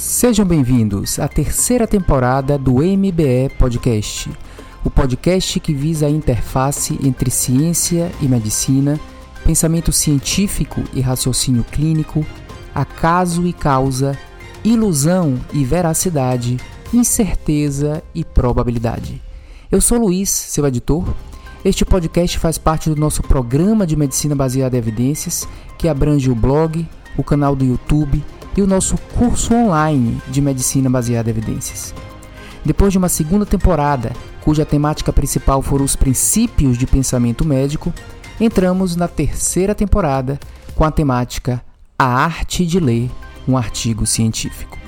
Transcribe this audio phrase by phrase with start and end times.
[0.00, 4.30] Sejam bem-vindos à terceira temporada do MBE Podcast,
[4.82, 8.98] o podcast que visa a interface entre ciência e medicina,
[9.44, 12.24] pensamento científico e raciocínio clínico,
[12.74, 14.18] acaso e causa,
[14.64, 16.56] ilusão e veracidade,
[16.94, 19.20] incerteza e probabilidade.
[19.70, 21.04] Eu sou Luiz, seu editor.
[21.62, 25.46] Este podcast faz parte do nosso programa de medicina baseada em evidências,
[25.76, 26.88] que abrange o blog,
[27.18, 28.24] o canal do YouTube
[28.56, 31.94] e o nosso curso online de medicina baseada em evidências.
[32.64, 37.92] Depois de uma segunda temporada, cuja temática principal foram os princípios de pensamento médico,
[38.40, 40.38] entramos na terceira temporada
[40.74, 41.62] com a temática
[41.98, 43.10] A Arte de Ler
[43.46, 44.79] um Artigo Científico.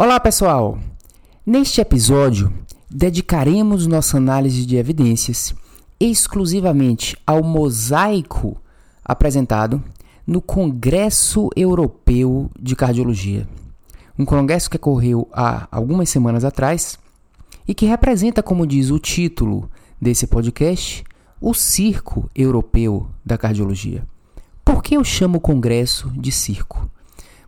[0.00, 0.78] Olá pessoal!
[1.44, 2.54] Neste episódio,
[2.88, 5.52] dedicaremos nossa análise de evidências
[5.98, 8.62] exclusivamente ao mosaico
[9.04, 9.82] apresentado
[10.24, 13.48] no Congresso Europeu de Cardiologia.
[14.16, 16.96] Um congresso que ocorreu há algumas semanas atrás
[17.66, 19.68] e que representa, como diz o título
[20.00, 21.02] desse podcast,
[21.40, 24.06] o circo europeu da cardiologia.
[24.64, 26.88] Por que eu chamo o congresso de circo?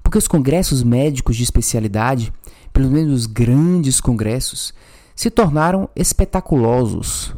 [0.02, 2.32] Porque os congressos médicos de especialidade,
[2.72, 4.72] pelo menos os grandes congressos,
[5.14, 7.34] se tornaram espetaculosos.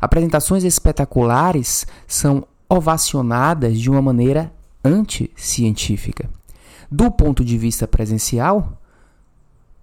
[0.00, 4.52] Apresentações espetaculares são ovacionadas de uma maneira
[4.84, 6.28] anticientífica.
[6.90, 8.78] Do ponto de vista presencial,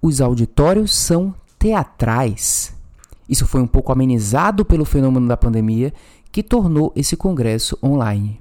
[0.01, 2.73] os auditórios são teatrais.
[3.27, 5.93] Isso foi um pouco amenizado pelo fenômeno da pandemia
[6.31, 8.39] que tornou esse congresso online.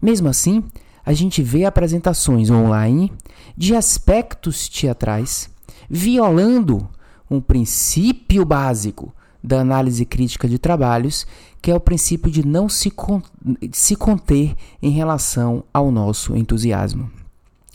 [0.00, 0.64] Mesmo assim,
[1.04, 3.12] a gente vê apresentações online
[3.56, 5.50] de aspectos teatrais
[5.88, 6.88] violando
[7.30, 11.26] um princípio básico da análise crítica de trabalhos,
[11.62, 13.22] que é o princípio de não se, con
[13.72, 17.10] se conter em relação ao nosso entusiasmo.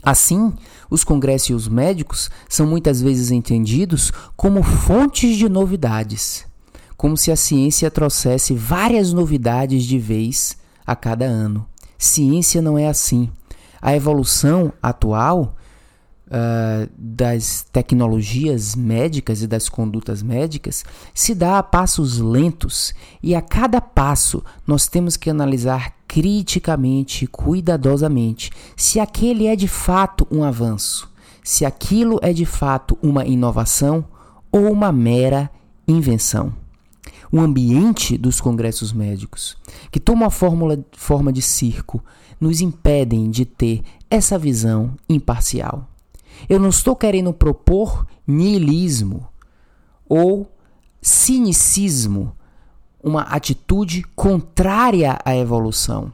[0.04, 0.54] Assim,
[0.90, 6.46] os congressos médicos são muitas vezes entendidos como fontes de novidades,
[6.96, 11.66] como se a ciência trouxesse várias novidades de vez a cada ano.
[11.98, 13.32] Ciência não é assim.
[13.82, 15.56] A evolução atual
[16.28, 23.41] uh, das tecnologias médicas e das condutas médicas se dá a passos lentos e a
[23.41, 31.12] cada passo nós temos que analisar criticamente, cuidadosamente, se aquele é de fato um avanço,
[31.44, 34.06] se aquilo é de fato uma inovação
[34.52, 35.50] ou uma mera
[35.88, 36.53] invenção
[37.31, 39.58] o ambiente dos congressos médicos,
[39.91, 42.02] que toma a fórmula, forma de circo,
[42.40, 45.85] nos impedem de ter essa visão imparcial.
[46.48, 49.28] Eu não estou querendo propor niilismo
[50.08, 50.52] ou
[51.02, 52.36] cinicismo,
[53.04, 56.12] uma atitude contrária à evolução,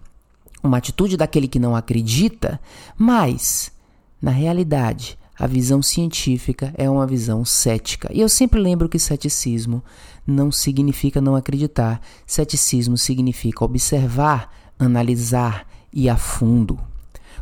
[0.61, 2.59] uma atitude daquele que não acredita,
[2.97, 3.71] mas,
[4.21, 8.09] na realidade, a visão científica é uma visão cética.
[8.13, 9.81] E eu sempre lembro que ceticismo
[10.27, 11.99] não significa não acreditar.
[12.27, 16.77] Ceticismo significa observar, analisar e a fundo.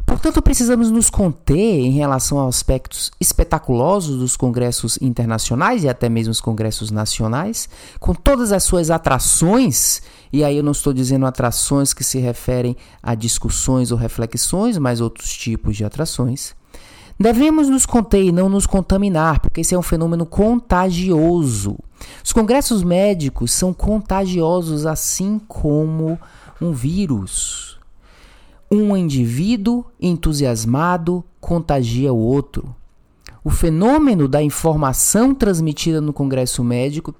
[0.10, 6.32] Portanto, precisamos nos conter em relação aos aspectos espetaculosos dos congressos internacionais e até mesmo
[6.32, 10.02] os congressos nacionais, com todas as suas atrações,
[10.34, 15.00] e aí eu não estou dizendo atrações que se referem a discussões ou reflexões, mas
[15.00, 16.56] outros tipos de atrações.
[17.20, 21.78] Devemos nos conter e não nos contaminar, porque esse é um fenômeno contagioso.
[22.26, 26.20] Os congressos médicos são contagiosos assim como
[26.60, 27.69] um vírus.
[28.72, 32.76] Um indivíduo entusiasmado contagia o outro.
[33.44, 37.16] O fenômeno da informação transmitida no congresso médico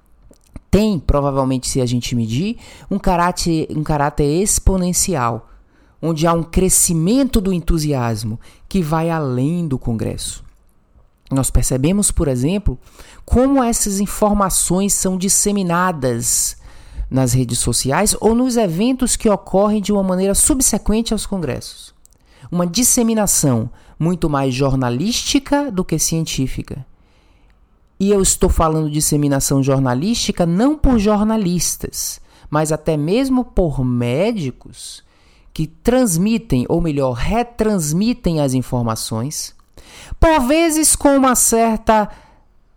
[0.70, 2.58] tem, provavelmente, se a gente medir,
[2.90, 5.50] um caráter, um caráter exponencial
[6.02, 10.42] onde há um crescimento do entusiasmo que vai além do Congresso.
[11.30, 12.78] Nós percebemos, por exemplo,
[13.24, 16.56] como essas informações são disseminadas
[17.10, 21.92] nas redes sociais ou nos eventos que ocorrem de uma maneira subsequente aos congressos.
[22.50, 23.68] Uma disseminação
[23.98, 26.86] muito mais jornalística do que científica.
[27.98, 35.04] E eu estou falando disseminação jornalística não por jornalistas, mas até mesmo por médicos
[35.52, 39.54] que transmitem, ou melhor, retransmitem as informações,
[40.18, 42.08] por vezes com uma certa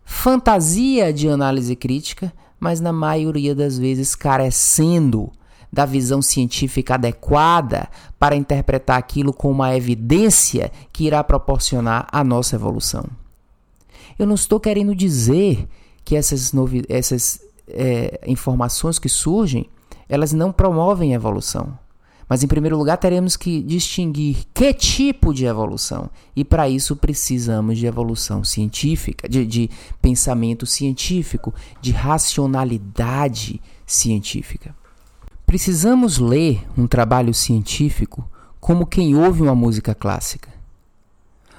[0.03, 2.33] fantasia de análise crítica,
[2.63, 5.29] mas na maioria das vezes carecendo
[5.69, 12.55] da visão científica adequada para interpretar aquilo com uma evidência que irá proporcionar a nossa
[12.55, 13.03] evolução.
[14.17, 15.67] Eu não estou querendo dizer
[16.05, 16.53] que essas,
[16.87, 19.69] essas é, informações que surgem,
[20.07, 21.77] elas não promovem evolução.
[22.27, 26.09] Mas, em primeiro lugar, teremos que distinguir que tipo de evolução.
[26.35, 29.69] E, para isso, precisamos de evolução científica, de, de
[30.01, 34.75] pensamento científico, de racionalidade científica.
[35.45, 38.27] Precisamos ler um trabalho científico
[38.59, 40.49] como quem ouve uma música clássica,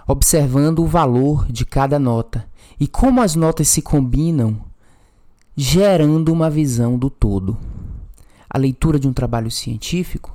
[0.07, 2.49] observando o valor de cada nota
[2.81, 4.59] e como as notas se combinam,
[5.55, 7.57] gerando uma visão do todo.
[8.49, 10.34] A leitura de um trabalho científico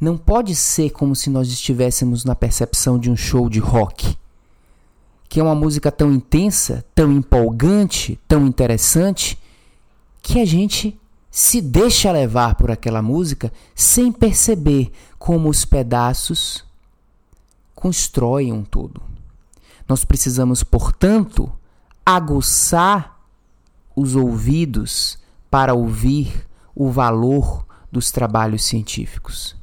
[0.00, 4.16] não pode ser como se nós estivéssemos na percepção de um show de rock,
[5.28, 9.38] que é uma música tão intensa, tão empolgante, tão interessante,
[10.22, 10.98] que a gente
[11.30, 16.64] se deixa levar por aquela música sem perceber como os pedaços
[17.74, 19.02] constroem um todo.
[19.88, 21.50] Nós precisamos, portanto,
[22.04, 23.20] aguçar
[23.94, 25.18] os ouvidos
[25.50, 29.57] para ouvir o valor dos trabalhos científicos.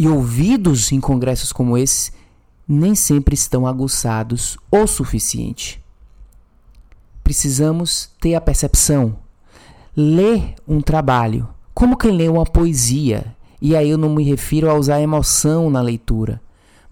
[0.00, 2.12] E ouvidos em congressos como esse
[2.68, 5.82] nem sempre estão aguçados o suficiente.
[7.24, 9.16] Precisamos ter a percepção,
[9.96, 14.74] ler um trabalho, como quem lê uma poesia, e aí eu não me refiro a
[14.74, 16.40] usar emoção na leitura,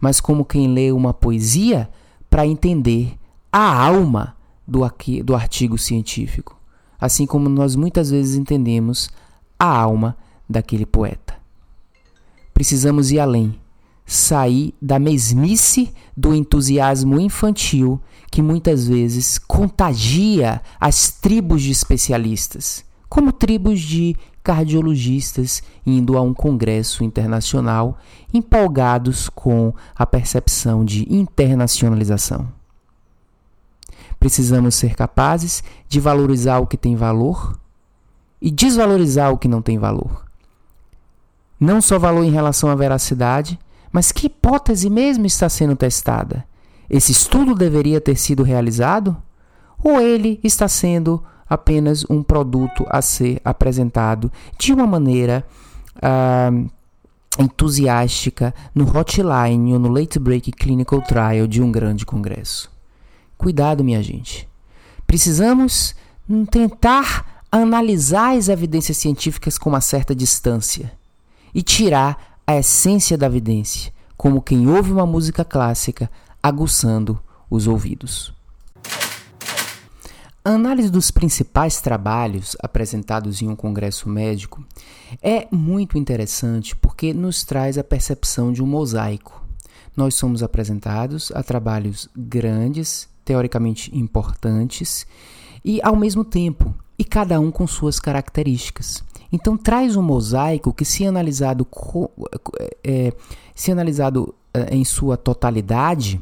[0.01, 1.89] mas como quem lê uma poesia
[2.29, 3.17] para entender
[3.53, 4.35] a alma
[4.67, 6.59] do, aqui, do artigo científico,
[7.01, 9.09] assim como nós muitas vezes entendemos
[9.57, 10.17] a alma
[10.51, 11.26] daquele poeta
[12.57, 13.55] precisamos ir além,
[14.07, 18.01] sair da mesmice do entusiasmo infantil
[18.31, 26.33] que muitas vezes contagia as tribos de especialistas, como tribos de cardiologistas indo a um
[26.33, 27.99] congresso internacional
[28.33, 32.49] empolgados com a percepção de internacionalização.
[34.19, 37.61] Precisamos ser capazes de valorizar o que tem valor
[38.41, 40.26] e desvalorizar o que não tem valor
[41.59, 43.59] não só valor em relação à veracidade,
[43.91, 46.45] mas que hipótese mesmo está sendo testada?
[46.89, 49.17] Esse estudo deveria ter sido realizado?
[49.83, 55.45] Ou ele está sendo apenas um produto a ser apresentado de uma maneira
[55.97, 56.71] uh,
[57.39, 62.71] entusiástica no hotline ou no late break clinical trial de um grande congresso?
[63.39, 64.49] Cuidado, minha gente.
[65.07, 65.95] Precisamos
[66.51, 70.93] tentar analisar as evidências científicas com uma certa distância
[71.55, 76.11] e tirar a essência da evidência, como quem ouve uma música clássica
[76.43, 77.21] aguçando
[77.51, 78.35] os ouvidos.
[80.45, 84.65] A análise dos principais trabalhos apresentados em um congresso médico
[85.21, 89.45] é muito interessante porque nos traz a percepção de um mosaico.
[89.97, 95.05] Nós somos apresentados a trabalhos grandes, teoricamente importantes,
[95.65, 99.03] e ao mesmo tempo, e cada um com suas características.
[99.33, 101.67] Então traz um mosaico que, se analisado,
[102.85, 103.13] é,
[103.55, 106.21] se analisado é, em sua totalidade,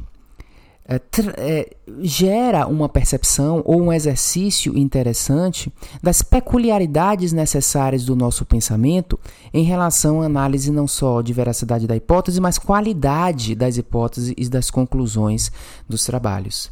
[0.87, 1.01] é,
[1.37, 9.19] é, gera uma percepção ou um exercício interessante das peculiaridades necessárias do nosso pensamento
[9.51, 14.47] em relação à análise não só de veracidade da hipótese, mas qualidade das hipóteses e
[14.47, 15.51] das conclusões
[15.89, 16.71] dos trabalhos.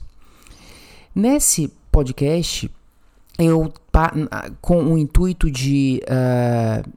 [1.15, 2.69] Nesse podcast,
[3.37, 3.71] eu
[4.61, 6.89] com o intuito de uh,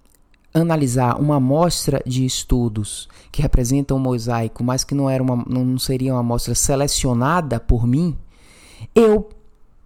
[0.52, 5.78] analisar uma amostra de estudos que representam um mosaico, mas que não era uma, não
[5.78, 8.16] seria uma amostra selecionada por mim,
[8.94, 9.28] eu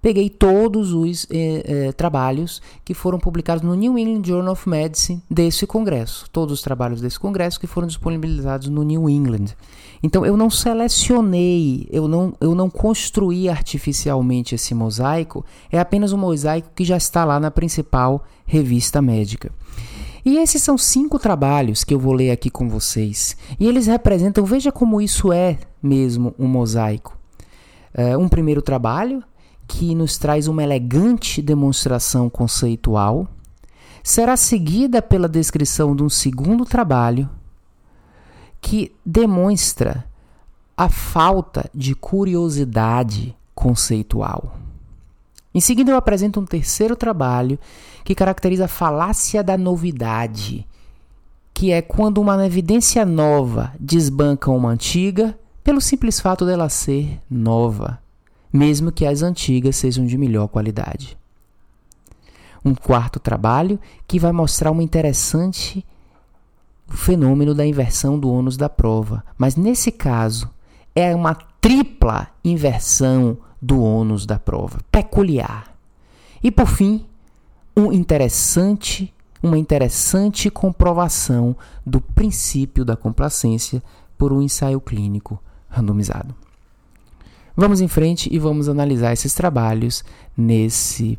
[0.00, 5.22] peguei todos os eh, eh, trabalhos que foram publicados no New England Journal of Medicine
[5.30, 9.54] desse congresso, todos os trabalhos desse congresso que foram disponibilizados no New England.
[10.02, 16.18] Então eu não selecionei, eu não, eu não construí artificialmente esse mosaico, é apenas um
[16.18, 19.52] mosaico que já está lá na principal revista médica.
[20.24, 23.36] E esses são cinco trabalhos que eu vou ler aqui com vocês.
[23.58, 27.16] E eles representam, veja como isso é mesmo um mosaico.
[27.92, 29.24] É, um primeiro trabalho
[29.66, 33.28] que nos traz uma elegante demonstração conceitual,
[34.02, 37.28] será seguida pela descrição de um segundo trabalho
[38.60, 40.04] que demonstra
[40.76, 44.56] a falta de curiosidade conceitual.
[45.54, 47.58] Em seguida, eu apresento um terceiro trabalho
[48.04, 50.66] que caracteriza a falácia da novidade,
[51.52, 57.98] que é quando uma evidência nova desbanca uma antiga pelo simples fato dela ser nova
[58.52, 61.16] mesmo que as antigas sejam de melhor qualidade.
[62.62, 65.82] um quarto trabalho que vai mostrar um interessante
[66.96, 69.24] fenômeno da inversão do ônus da prova.
[69.38, 70.50] Mas nesse caso,
[70.94, 75.74] é uma tripla inversão do ônus da prova, peculiar.
[76.42, 77.04] E por fim,
[77.76, 81.54] um interessante, uma interessante comprovação
[81.84, 83.82] do princípio da complacência
[84.16, 86.34] por um ensaio clínico randomizado.
[87.56, 90.02] Vamos em frente e vamos analisar esses trabalhos
[90.36, 91.18] nesse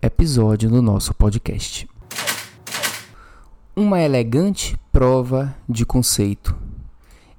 [0.00, 1.91] episódio do nosso podcast.
[3.74, 6.54] Uma elegante prova de conceito.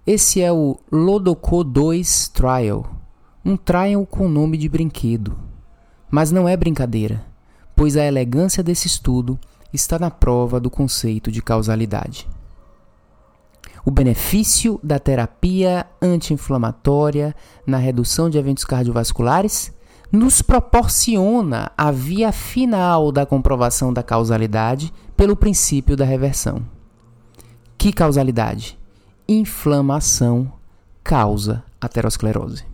[0.06, 2.90] Esse é o Lodoko 2 Trial,
[3.46, 5.38] um trial com nome de brinquedo.
[6.10, 7.24] Mas não é brincadeira,
[7.76, 9.40] pois a elegância desse estudo
[9.72, 12.28] está na prova do conceito de causalidade.
[13.86, 19.72] O benefício da terapia anti-inflamatória na redução de eventos cardiovasculares
[20.12, 24.92] nos proporciona a via final da comprovação da causalidade
[25.24, 26.62] pelo princípio da reversão.
[27.78, 28.78] Que causalidade?
[29.26, 30.52] Inflamação
[31.02, 32.66] causa aterosclerose.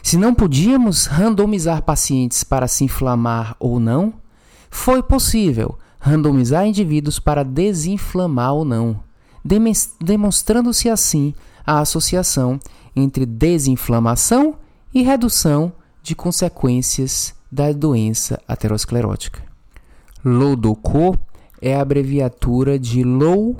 [0.00, 4.14] Se não podíamos randomizar pacientes para se inflamar ou não,
[4.70, 9.00] foi possível randomizar indivíduos para desinflamar ou não
[10.00, 11.34] demonstrando-se assim
[11.66, 12.60] a associação
[12.94, 14.54] entre desinflamação
[14.94, 19.42] e redução de consequências da doença aterosclerótica.
[20.24, 21.18] LODOCO
[21.60, 23.56] é a abreviatura de Low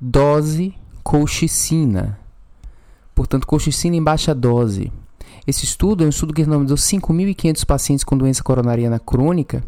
[0.00, 2.18] Dose Colchicina,
[3.14, 4.92] portanto, colchicina em baixa dose.
[5.46, 9.64] Esse estudo é um estudo que analisou 5.500 pacientes com doença coronariana crônica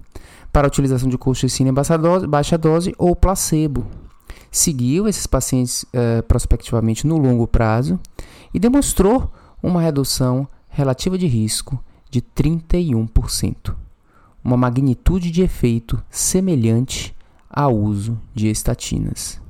[0.53, 3.85] para a utilização de colchicina em baixa dose, baixa dose ou placebo.
[4.51, 7.99] Seguiu esses pacientes uh, prospectivamente no longo prazo
[8.53, 13.75] e demonstrou uma redução relativa de risco de 31%,
[14.45, 17.15] uma magnitude de efeito semelhante
[17.55, 19.41] ao uso de estatinas.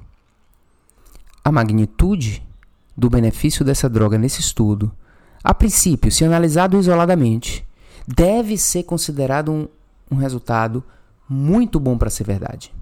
[1.43, 2.47] A magnitude
[2.95, 4.93] do benefício dessa droga nesse estudo,
[5.43, 7.67] a princípio, se analisado isoladamente,
[8.07, 9.69] deve ser considerado um,
[10.11, 10.85] um resultado
[11.29, 12.73] muito bom para ser verdade.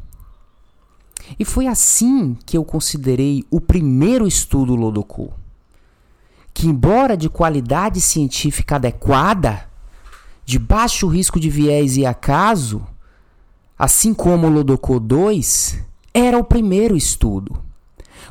[1.38, 5.32] E foi assim que eu considerei o primeiro estudo Lodoku,
[6.52, 9.68] que embora de qualidade científica adequada,
[10.44, 12.84] de baixo risco de viés e acaso,
[13.82, 15.80] assim como o Lodoku 2,
[16.14, 17.60] era o primeiro estudo.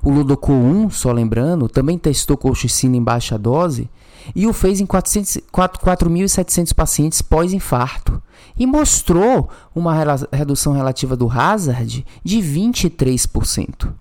[0.02, 3.90] O Lodoku 1, só lembrando, também testou colchicina em baixa dose
[4.34, 8.24] e o fez em 4.700 pacientes pós-infarto
[8.58, 9.94] e mostrou uma
[10.32, 13.92] redução relativa do hazard de 23%.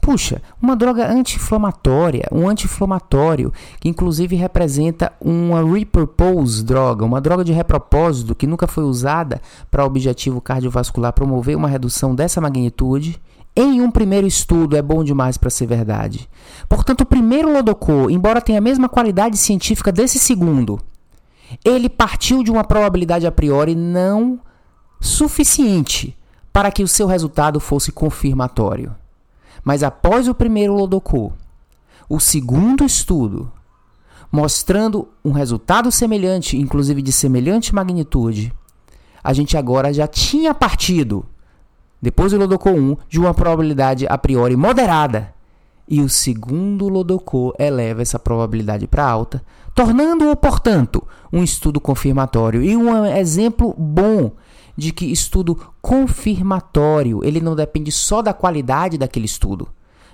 [0.00, 7.52] Puxa, uma droga anti-inflamatória, um anti-inflamatório, que inclusive representa uma repurpose droga, uma droga de
[7.52, 13.20] repropósito que nunca foi usada para objetivo cardiovascular promover uma redução dessa magnitude,
[13.54, 16.28] em um primeiro estudo é bom demais para ser verdade.
[16.68, 20.80] Portanto, o primeiro Lodocô, embora tenha a mesma qualidade científica desse segundo,
[21.64, 24.40] ele partiu de uma probabilidade a priori não
[25.00, 26.16] suficiente
[26.52, 28.94] para que o seu resultado fosse confirmatório.
[29.64, 31.32] Mas após o primeiro Lodocô,
[32.08, 33.50] o segundo estudo,
[34.32, 38.52] mostrando um resultado semelhante, inclusive de semelhante magnitude,
[39.22, 41.24] a gente agora já tinha partido
[42.00, 45.34] depois do Lodocô 1, de uma probabilidade a priori moderada.
[45.86, 49.42] E o segundo Lodocô eleva essa probabilidade para alta,
[49.74, 54.32] tornando-o, portanto, um estudo confirmatório e um exemplo bom
[54.80, 59.68] de que estudo confirmatório, ele não depende só da qualidade daquele estudo,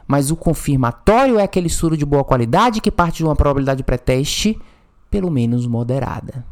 [0.09, 4.59] mas o confirmatório é aquele estudo de boa qualidade que parte de uma probabilidade pré-teste
[5.09, 6.45] pelo menos moderada.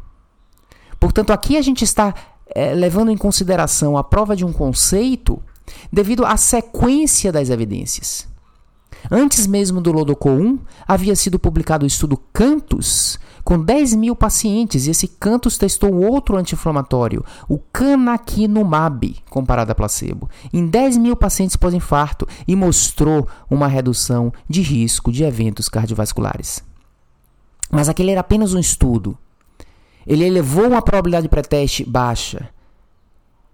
[0.97, 2.15] Portanto, aqui a gente está
[2.47, 5.43] é, levando em consideração a prova de um conceito
[5.91, 8.29] devido à sequência das evidências.
[9.09, 14.87] Antes mesmo do Lodocô 1, havia sido publicado o estudo Cantus, com 10 mil pacientes,
[14.87, 21.55] e esse Cantus testou outro anti-inflamatório, o canakinumab, comparado a placebo, em 10 mil pacientes
[21.55, 26.63] pós-infarto e mostrou uma redução de risco de eventos cardiovasculares.
[27.69, 29.17] Mas aquele era apenas um estudo.
[30.07, 32.49] Ele elevou uma probabilidade pré-teste baixa.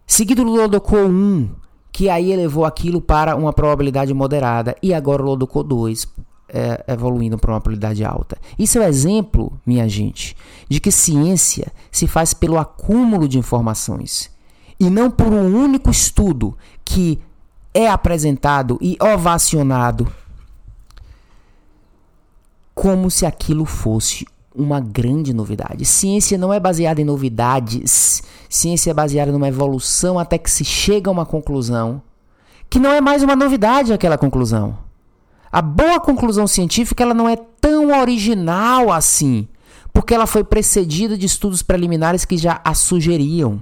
[0.05, 1.50] Seguido do Lodocô 1,
[1.91, 4.75] que aí elevou aquilo para uma probabilidade moderada.
[4.81, 6.07] E agora o Lodocô 2,
[6.50, 8.38] é, evoluindo para uma probabilidade alta.
[8.57, 10.36] Isso é um exemplo, minha gente,
[10.69, 14.31] de que ciência se faz pelo acúmulo de informações
[14.79, 17.19] e não por um único estudo que
[17.74, 20.12] é apresentado e ovacionado
[22.74, 25.86] como se aquilo fosse uma grande novidade.
[25.86, 28.22] Ciência não é baseada em novidades.
[28.50, 32.01] Ciência é baseada numa evolução até que se chega a uma conclusão
[32.70, 34.77] que não é mais uma novidade aquela conclusão.
[35.51, 39.46] A boa conclusão científica ela não é tão original assim,
[39.91, 43.62] porque ela foi precedida de estudos preliminares que já a sugeriam.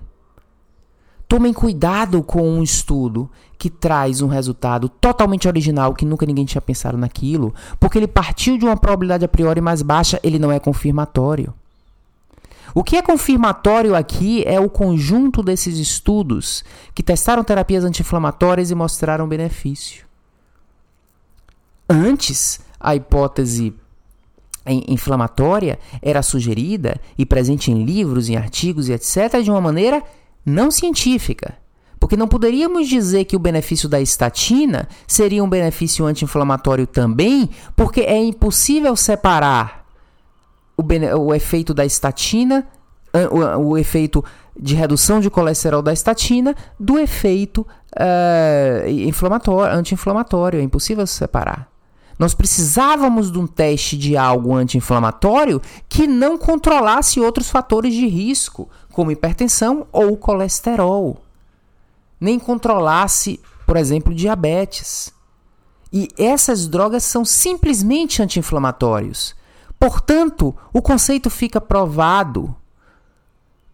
[1.29, 6.59] Tomem cuidado com um estudo que traz um resultado totalmente original, que nunca ninguém tinha
[6.59, 10.59] pensado naquilo, porque ele partiu de uma probabilidade a priori mais baixa, ele não é
[10.59, 11.53] confirmatório.
[12.74, 16.63] O que é confirmatório aqui é o conjunto desses estudos
[16.95, 20.07] que testaram terapias anti-inflamatórias e mostraram benefício.
[21.88, 23.75] Antes, a hipótese
[24.65, 30.03] inflamatória era sugerida e presente em livros, em artigos e etc., de uma maneira
[30.46, 31.58] não científica.
[32.00, 38.01] Porque não poderíamos dizer que o benefício da estatina seria um benefício anti-inflamatório também, porque
[38.01, 39.86] é impossível separar
[40.77, 40.84] o,
[41.19, 42.65] o efeito da estatina,
[43.31, 44.24] o, o, efeito
[44.58, 50.60] de redução de colesterol da estatina, do efeito uh, inflamatório, anti-inflamatório.
[50.60, 51.67] É impossível separar.
[52.19, 58.67] Nós precisávamos de um teste de algo anti-inflamatório que não controlasse outros fatores de risco,
[58.91, 61.23] como hipertensão ou colesterol.
[62.19, 65.13] Nem controlasse, por exemplo, diabetes.
[65.93, 69.33] E essas drogas são simplesmente anti-inflamatórios.
[69.79, 72.53] Portanto, o conceito fica provado.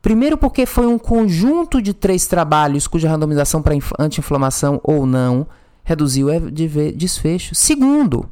[0.03, 5.47] Primeiro, porque foi um conjunto de três trabalhos cuja randomização para anti-inflamação ou não
[5.83, 7.55] reduziu o desfecho.
[7.55, 8.29] Segundo,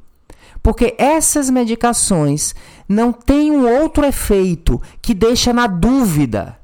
[0.64, 2.56] porque essas medicações
[2.88, 6.58] não têm um outro efeito que deixa na dúvida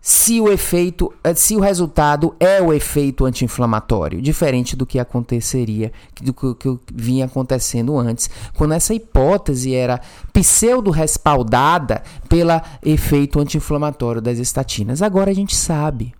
[0.00, 5.92] se o efeito, eh, se o resultado é o efeito anti-inflamatório, diferente do que aconteceria,
[6.22, 10.00] do que, vinha acontecendo antes, quando essa hipótese era
[10.32, 12.52] pseudo respaldada pelo
[12.84, 15.02] efeito anti-inflamatório das estatinas.
[15.02, 16.14] Agora a gente sabe.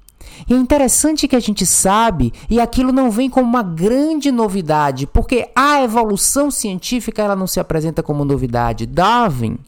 [0.48, 5.06] E é interessante que a gente sabe, e aquilo não vem como uma grande novidade,
[5.06, 8.86] porque a evolução científica ela não se apresenta como novidade.
[8.86, 9.58] Darwin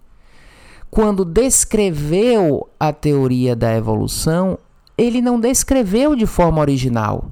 [0.91, 4.59] quando descreveu a teoria da evolução,
[4.97, 7.31] ele não descreveu de forma original.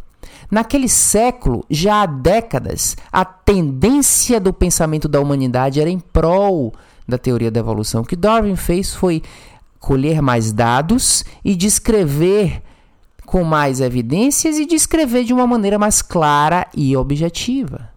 [0.50, 6.72] Naquele século, já há décadas, a tendência do pensamento da humanidade era em prol
[7.08, 8.02] da teoria da evolução.
[8.02, 9.22] O que Darwin fez foi
[9.80, 12.62] colher mais dados e descrever
[13.26, 17.90] com mais evidências e descrever de uma maneira mais clara e objetiva.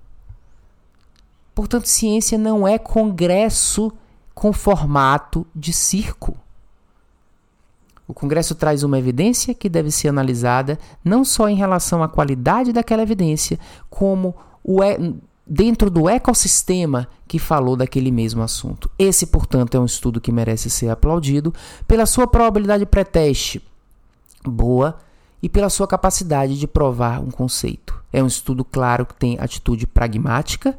[1.54, 3.92] Portanto, ciência não é congresso
[4.34, 6.36] com formato de circo.
[8.08, 12.74] O Congresso traz uma evidência que deve ser analisada não só em relação à qualidade
[12.74, 15.14] daquela evidência, como o e...
[15.46, 18.90] dentro do ecossistema que falou daquele mesmo assunto.
[18.98, 21.54] Esse, portanto, é um estudo que merece ser aplaudido
[21.88, 23.62] pela sua probabilidade pré-teste
[24.44, 24.98] boa
[25.42, 28.00] e pela sua capacidade de provar um conceito.
[28.12, 30.78] É um estudo claro que tem atitude pragmática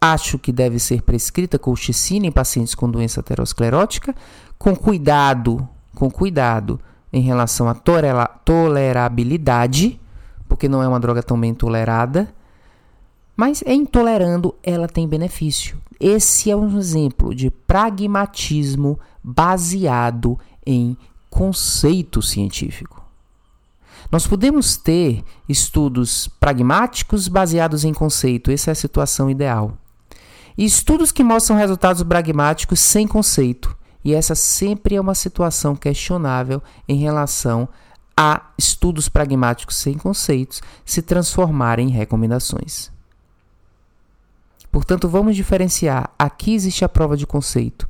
[0.00, 4.14] Acho que deve ser prescrita colchicina em pacientes com doença aterosclerótica,
[4.58, 6.78] com cuidado, com cuidado
[7.12, 10.00] em relação à tolerabilidade,
[10.48, 12.28] porque não é uma droga tão bem tolerada,
[13.34, 15.78] mas em tolerando ela tem benefício.
[15.98, 20.94] Esse é um exemplo de pragmatismo baseado em
[21.30, 22.95] conceito científico.
[24.10, 29.76] Nós podemos ter estudos pragmáticos baseados em conceito, essa é a situação ideal
[30.56, 33.76] e estudos que mostram resultados pragmáticos sem conceito.
[34.02, 37.68] E essa sempre é uma situação questionável em relação
[38.16, 42.90] a estudos pragmáticos sem conceitos se transformarem em recomendações.
[44.70, 46.10] Portanto, vamos diferenciar.
[46.18, 47.88] Aqui existe a prova de conceito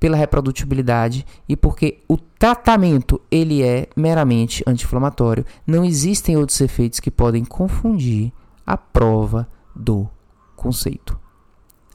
[0.00, 5.44] pela reprodutibilidade e porque o tratamento ele é meramente anti-inflamatório.
[5.66, 8.32] Não existem outros efeitos que podem confundir
[8.66, 10.08] a prova do
[10.56, 11.18] conceito.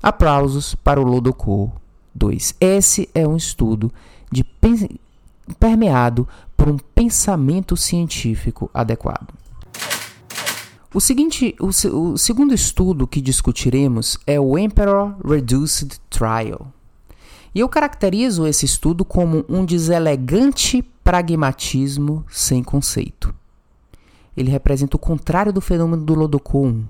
[0.01, 1.71] Aplausos para o Lodocô
[2.13, 2.55] 2.
[2.61, 3.91] Esse é um estudo
[4.31, 4.45] de
[5.59, 9.33] permeado por um pensamento científico adequado.
[10.93, 16.71] O, seguinte, o, o segundo estudo que discutiremos é o Emperor Reduced Trial.
[17.55, 23.33] E eu caracterizo esse estudo como um deselegante pragmatismo sem conceito.
[24.35, 26.85] Ele representa o contrário do fenômeno do Lodocô 1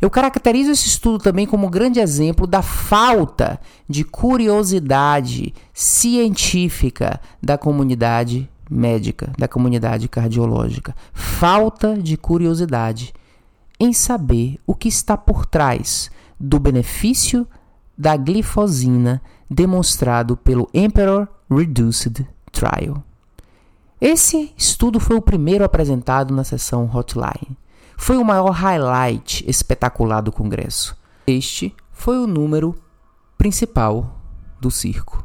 [0.00, 7.56] eu caracterizo esse estudo também como um grande exemplo da falta de curiosidade científica da
[7.56, 10.94] comunidade médica, da comunidade cardiológica.
[11.12, 13.12] Falta de curiosidade
[13.78, 17.46] em saber o que está por trás do benefício
[17.96, 19.20] da glifosina
[19.52, 23.02] demonstrado pelo Emperor Reduced Trial.
[24.00, 27.56] Esse estudo foi o primeiro apresentado na sessão Hotline.
[27.96, 30.96] Foi o maior highlight espetacular do Congresso.
[31.26, 32.74] Este foi o número
[33.38, 34.18] principal
[34.60, 35.24] do circo.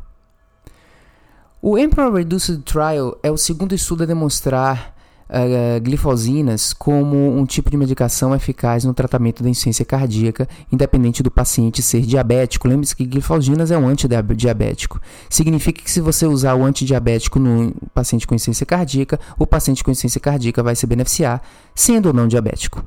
[1.61, 4.95] O Emperor Reduced Trial é o segundo estudo a demonstrar
[5.29, 11.31] uh, glifosinas como um tipo de medicação eficaz no tratamento da insuficiência cardíaca, independente do
[11.31, 12.67] paciente ser diabético.
[12.67, 14.99] Lembre-se que glifosinas é um antidiabético.
[15.29, 19.91] Significa que se você usar o antidiabético no paciente com insuficiência cardíaca, o paciente com
[19.91, 21.41] insuficiência cardíaca vai se beneficiar,
[21.75, 22.83] sendo ou não diabético.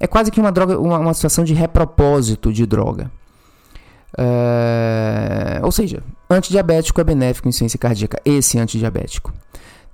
[0.00, 3.10] É quase que uma droga, uma, uma situação de repropósito de droga.
[4.16, 8.20] Uh, ou seja, antidiabético é benéfico em insuficiência cardíaca.
[8.24, 9.32] Esse antidiabético.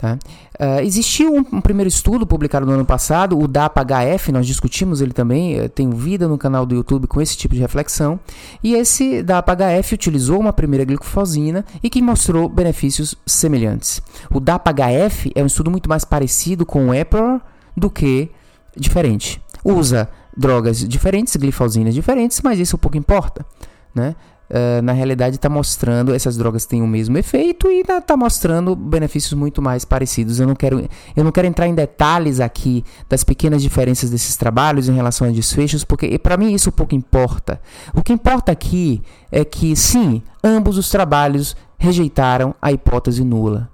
[0.04, 0.18] Tá?
[0.60, 5.14] Uh, existiu um, um, primeiro estudo publicado no ano passado, o DAPA-HF, nós discutimos ele
[5.14, 8.20] também, uh, tem vídeo no canal do YouTube com esse tipo de reflexão,
[8.62, 14.02] e esse DAPA-HF utilizou uma primeira glicofosina e que mostrou benefícios semelhantes.
[14.30, 17.40] O DAPA-HF é um estudo muito mais parecido com o EPROR
[17.74, 18.30] do que
[18.76, 19.40] diferente.
[19.64, 23.46] Usa drogas diferentes, glifosinas diferentes, mas isso pouco importa.
[23.94, 24.14] Né?
[24.50, 29.32] Uh, na realidade está mostrando essas drogas têm o mesmo efeito e está mostrando benefícios
[29.32, 30.38] muito mais parecidos.
[30.38, 34.86] Eu não quero eu não quero entrar em detalhes aqui das pequenas diferenças desses trabalhos
[34.88, 37.60] em relação a desfechos, porque para mim isso pouco importa.
[37.94, 39.02] O que importa aqui
[39.32, 43.70] é que sim, ambos os trabalhos rejeitaram a hipótese nula.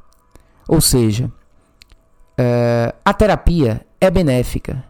[0.69, 4.85] Ou seja, uh, a terapia é benéfica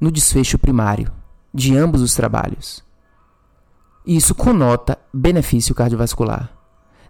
[0.00, 1.12] no desfecho primário
[1.52, 2.82] de ambos os trabalhos.
[4.06, 6.50] Isso conota benefício cardiovascular.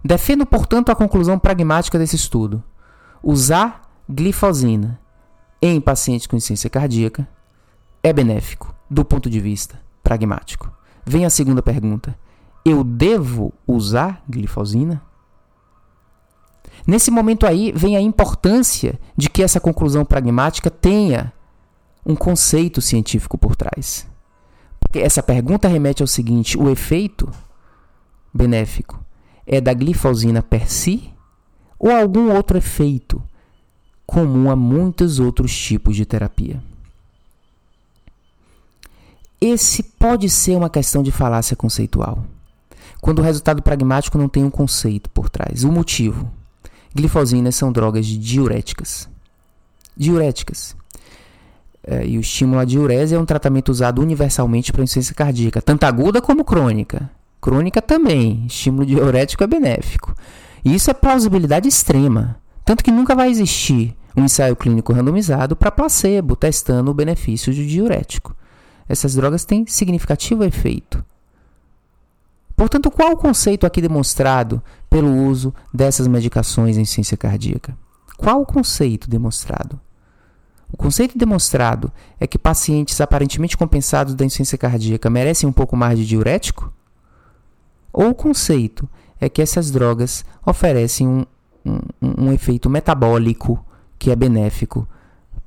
[0.03, 2.63] Defendo, portanto, a conclusão pragmática desse estudo.
[3.21, 4.99] Usar glifosina
[5.61, 7.27] em pacientes com insuficiência cardíaca
[8.03, 10.71] é benéfico do ponto de vista pragmático.
[11.05, 12.17] Vem a segunda pergunta:
[12.65, 15.01] eu devo usar glifosina?
[16.85, 21.31] Nesse momento aí vem a importância de que essa conclusão pragmática tenha
[22.05, 24.05] um conceito científico por trás.
[24.95, 27.29] Essa pergunta remete ao seguinte: o efeito
[28.33, 29.03] benéfico
[29.45, 31.11] é da glifosina per si
[31.79, 33.21] ou algum outro efeito
[34.05, 36.61] comum a muitos outros tipos de terapia?
[39.41, 42.23] Esse pode ser uma questão de falácia conceitual,
[43.01, 45.65] quando o resultado pragmático não tem um conceito por trás.
[45.65, 46.31] O motivo:
[46.95, 49.09] glifosinas são drogas diuréticas.
[49.97, 50.75] Diuréticas.
[51.85, 55.83] É, e o estímulo à diurese é um tratamento usado universalmente para insuficiência cardíaca, tanto
[55.83, 57.09] aguda como crônica.
[57.41, 60.15] Crônica também, estímulo diurético é benéfico.
[60.63, 65.71] E isso é plausibilidade extrema, tanto que nunca vai existir um ensaio clínico randomizado para
[65.71, 68.33] placebo, testando o benefício de diurético.
[68.87, 71.03] Essas drogas têm significativo efeito.
[72.55, 77.75] Portanto, qual o conceito aqui demonstrado pelo uso dessas medicações em ciência cardíaca?
[78.15, 79.79] Qual o conceito demonstrado?
[80.73, 85.99] O conceito demonstrado é que pacientes aparentemente compensados da insuficiência cardíaca merecem um pouco mais
[85.99, 86.73] de diurético?
[87.93, 88.89] Ou o conceito
[89.21, 91.25] é que essas drogas oferecem um,
[91.63, 93.63] um, um efeito metabólico
[93.99, 94.87] que é benéfico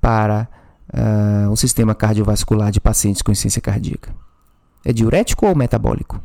[0.00, 0.48] para
[0.94, 4.14] uh, o sistema cardiovascular de pacientes com insuficiência cardíaca?
[4.84, 6.22] É diurético ou metabólico?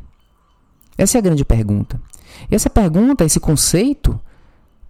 [0.96, 2.00] Essa é a grande pergunta.
[2.48, 4.18] E essa pergunta, esse conceito,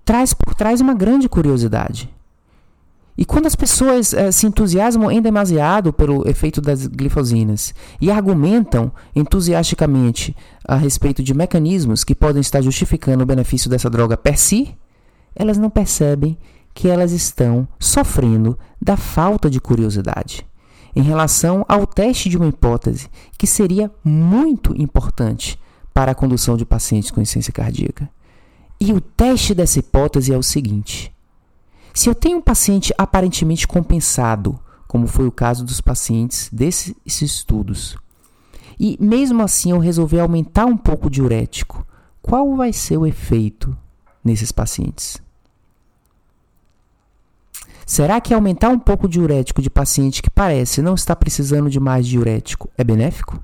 [0.04, 2.14] traz por trás uma grande curiosidade.
[3.16, 8.90] E quando as pessoas eh, se entusiasmam em demasiado pelo efeito das glifosinas e argumentam
[9.14, 10.34] entusiasticamente
[10.66, 14.74] a respeito de mecanismos que podem estar justificando o benefício dessa droga per si,
[15.34, 16.38] elas não percebem
[16.74, 20.46] que elas estão sofrendo da falta de curiosidade
[20.94, 25.58] em relação ao teste de uma hipótese que seria muito importante
[25.92, 28.08] para a condução de pacientes com insuficiência cardíaca.
[28.80, 31.11] E o teste dessa hipótese é o seguinte:
[31.94, 37.96] se eu tenho um paciente aparentemente compensado, como foi o caso dos pacientes desses estudos,
[38.78, 41.86] e mesmo assim eu resolver aumentar um pouco o diurético,
[42.20, 43.76] qual vai ser o efeito
[44.24, 45.20] nesses pacientes?
[47.84, 51.80] Será que aumentar um pouco o diurético de paciente que parece não estar precisando de
[51.80, 53.42] mais diurético é benéfico?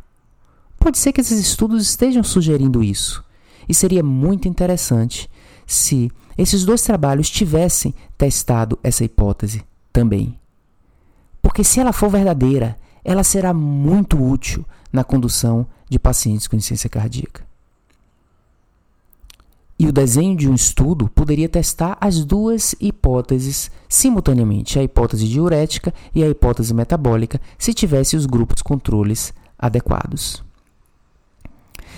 [0.78, 3.22] Pode ser que esses estudos estejam sugerindo isso.
[3.68, 5.28] E seria muito interessante
[5.66, 10.38] se esses dois trabalhos tivessem testado essa hipótese também.
[11.42, 16.88] Porque se ela for verdadeira, ela será muito útil na condução de pacientes com insuficiência
[16.88, 17.46] cardíaca.
[19.78, 25.94] E o desenho de um estudo poderia testar as duas hipóteses simultaneamente, a hipótese diurética
[26.14, 30.42] e a hipótese metabólica, se tivesse os grupos controles adequados.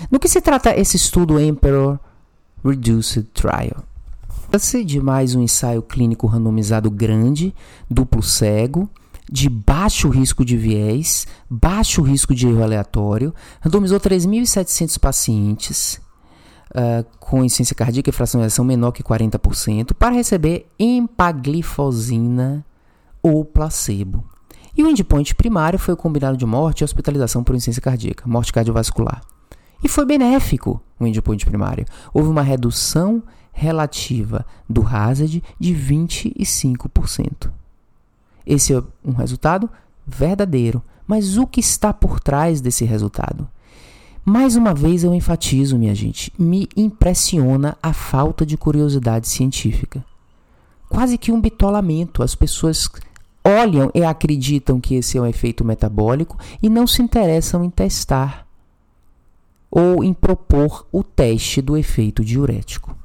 [0.09, 1.99] No que se trata esse estudo Emperor
[2.63, 3.83] Reduced Trial?
[4.51, 7.55] Trata-se de mais um ensaio clínico randomizado grande,
[7.89, 8.89] duplo cego,
[9.31, 16.01] de baixo risco de viés, baixo risco de erro aleatório, randomizou 3.700 pacientes
[16.71, 22.65] uh, com insuficiência cardíaca e fracionalização menor que 40% para receber empaglifosina
[23.23, 24.25] ou placebo.
[24.77, 28.51] E o endpoint primário foi o combinado de morte e hospitalização por insuficiência cardíaca, morte
[28.51, 29.21] cardiovascular.
[29.81, 31.85] E foi benéfico o endpoint primário.
[32.13, 37.51] Houve uma redução relativa do hazard de 25%.
[38.45, 39.69] Esse é um resultado
[40.05, 43.47] verdadeiro, mas o que está por trás desse resultado?
[44.23, 50.05] Mais uma vez eu enfatizo, minha gente, me impressiona a falta de curiosidade científica.
[50.87, 52.21] Quase que um bitolamento.
[52.21, 52.87] As pessoas
[53.43, 58.45] olham e acreditam que esse é um efeito metabólico e não se interessam em testar
[59.71, 62.95] ou em propor o teste do efeito diurético.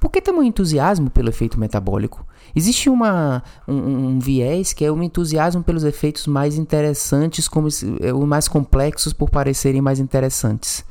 [0.00, 2.26] Por que temos entusiasmo pelo efeito metabólico?
[2.56, 7.84] Existe uma, um, um, viés que é um entusiasmo pelos efeitos mais interessantes, como os
[8.26, 10.82] mais complexos por parecerem mais interessantes.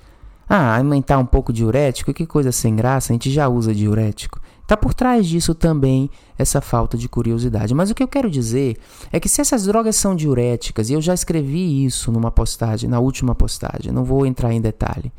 [0.47, 4.39] Ah, aumentar um pouco diurético, que coisa sem graça, a gente já usa diurético.
[4.61, 7.73] Está por trás disso também essa falta de curiosidade.
[7.73, 8.77] Mas o que eu quero dizer
[9.11, 12.99] é que se essas drogas são diuréticas, e eu já escrevi isso numa postagem, na
[12.99, 15.11] última postagem, não vou entrar em detalhe,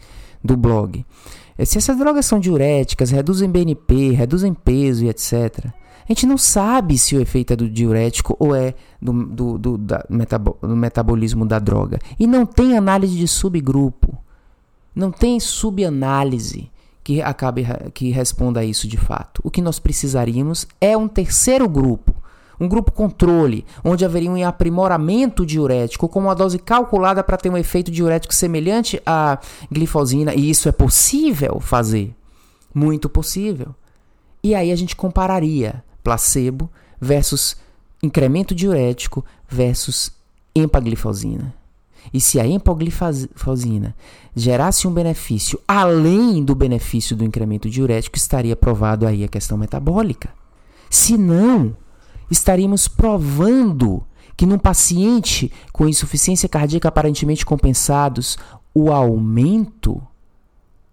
[0.43, 1.05] do blog.
[1.57, 5.67] É, se essas drogas são diuréticas, reduzem BNP, reduzem peso e etc.,
[6.09, 9.79] a gente não sabe se o efeito é do diurético ou é do, do, do,
[9.79, 12.01] da, metabo, do metabolismo da droga.
[12.19, 14.19] E não tem análise de subgrupo.
[14.93, 16.69] Não tem subanálise
[17.05, 19.41] que acabe que responda a isso de fato.
[19.45, 22.13] O que nós precisaríamos é um terceiro grupo,
[22.61, 27.57] um grupo controle, onde haveria um aprimoramento diurético com uma dose calculada para ter um
[27.57, 29.39] efeito diurético semelhante à
[29.73, 32.15] glifosina, e isso é possível fazer,
[32.75, 33.75] muito possível.
[34.43, 36.71] E aí a gente compararia placebo
[37.01, 37.57] versus
[38.03, 40.13] incremento diurético versus
[40.55, 41.55] empaglifosina.
[42.13, 43.95] E se a empaglifosina
[44.35, 50.31] gerasse um benefício além do benefício do incremento diurético, estaria provado aí a questão metabólica.
[50.89, 51.77] Se não,
[52.31, 54.05] estaríamos provando
[54.37, 58.39] que num paciente com insuficiência cardíaca aparentemente compensados,
[58.75, 60.03] o aumento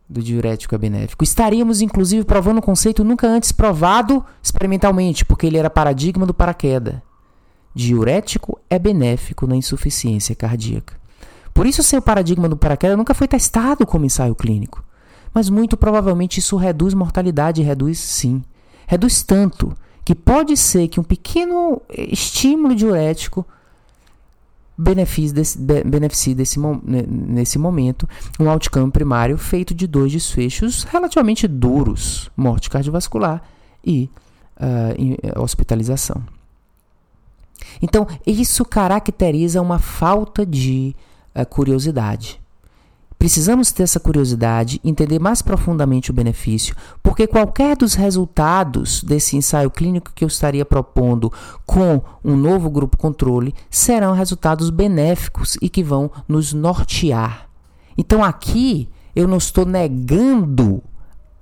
[0.10, 1.24] do diurético é benéfico.
[1.24, 6.96] Estaríamos, inclusive, provando um conceito nunca antes provado experimentalmente, porque ele era paradigma do paraquedas.
[7.74, 10.96] Diurético é benéfico na insuficiência cardíaca.
[11.54, 14.84] Por isso, seu paradigma do paraquedas nunca foi testado como ensaio clínico.
[15.34, 18.44] Mas muito provavelmente isso reduz mortalidade, reduz sim.
[18.88, 19.76] Reduz tanto
[20.08, 23.46] que pode ser que um pequeno estímulo diurético
[24.78, 28.08] beneficie desse, beneficie desse, nesse momento
[28.40, 33.44] um outcome primário feito de dois desfechos relativamente duros: morte cardiovascular
[33.86, 34.10] e
[34.56, 36.24] uh, hospitalização.
[37.82, 40.96] Então, isso caracteriza uma falta de
[41.36, 42.40] uh, curiosidade.
[43.20, 49.72] Precisamos ter essa curiosidade, entender mais profundamente o benefício, porque qualquer dos resultados desse ensaio
[49.72, 51.34] clínico que eu estaria propondo
[51.66, 57.50] com um novo grupo controle serão resultados benéficos e que vão nos nortear.
[57.98, 60.84] Então aqui eu não estou negando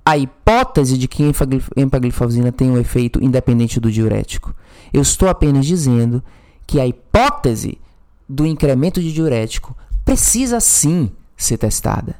[0.02, 1.30] a hipótese de que
[1.76, 4.54] empaglifosina tem um efeito independente do diurético.
[4.94, 6.24] Eu estou apenas dizendo
[6.66, 7.78] que a hipótese
[8.26, 12.16] do incremento de diurético precisa sim ser testada.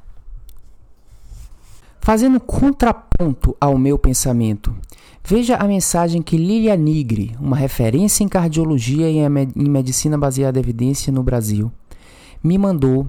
[2.00, 4.72] Fazendo contraponto ao meu pensamento,
[5.24, 10.62] veja a mensagem que Lilia Nigri, uma referência em cardiologia e em medicina baseada em
[10.62, 11.72] evidência no Brasil,
[12.44, 13.08] me mandou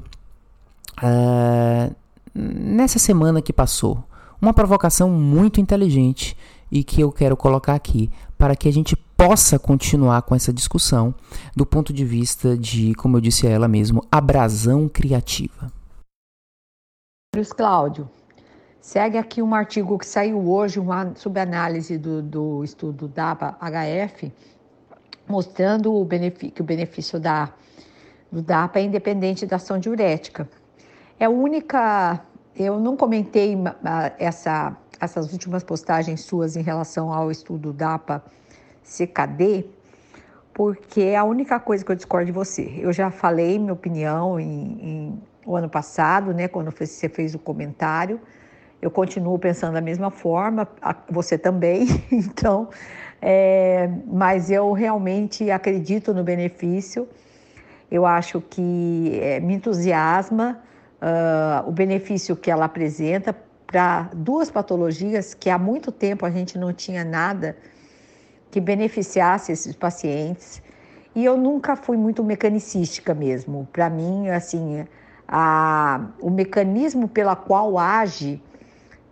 [1.04, 1.96] uh,
[2.34, 4.04] nessa semana que passou.
[4.42, 6.36] Uma provocação muito inteligente
[6.72, 11.14] e que eu quero colocar aqui para que a gente possa continuar com essa discussão
[11.56, 15.72] do ponto de vista de, como eu disse a ela mesmo, abrasão criativa.
[17.38, 18.10] Luiz Cláudio,
[18.82, 24.34] segue aqui um artigo que saiu hoje, uma subanálise do, do estudo DAPA-HF,
[25.28, 26.04] mostrando o
[26.52, 27.54] que o benefício da,
[28.32, 30.50] do DAPA é independente da ação diurética.
[31.20, 32.26] É a única.
[32.56, 33.56] Eu não comentei
[34.18, 39.64] essa, essas últimas postagens suas em relação ao estudo DAPA-CKD,
[40.52, 42.80] porque é a única coisa que eu discordo de você.
[42.80, 47.40] Eu já falei minha opinião em, em o ano passado, né, quando você fez o
[47.40, 48.20] comentário.
[48.82, 50.68] Eu continuo pensando da mesma forma,
[51.10, 52.70] você também, então,
[53.22, 57.08] é, mas eu realmente acredito no benefício.
[57.90, 60.60] Eu acho que é, me entusiasma
[61.02, 63.34] uh, o benefício que ela apresenta
[63.66, 67.58] para duas patologias que há muito tempo a gente não tinha nada
[68.52, 70.62] que beneficiasse esses pacientes.
[71.16, 73.68] E eu nunca fui muito mecanicística mesmo.
[73.72, 74.86] Para mim, assim,
[75.28, 78.42] a, o mecanismo pela qual age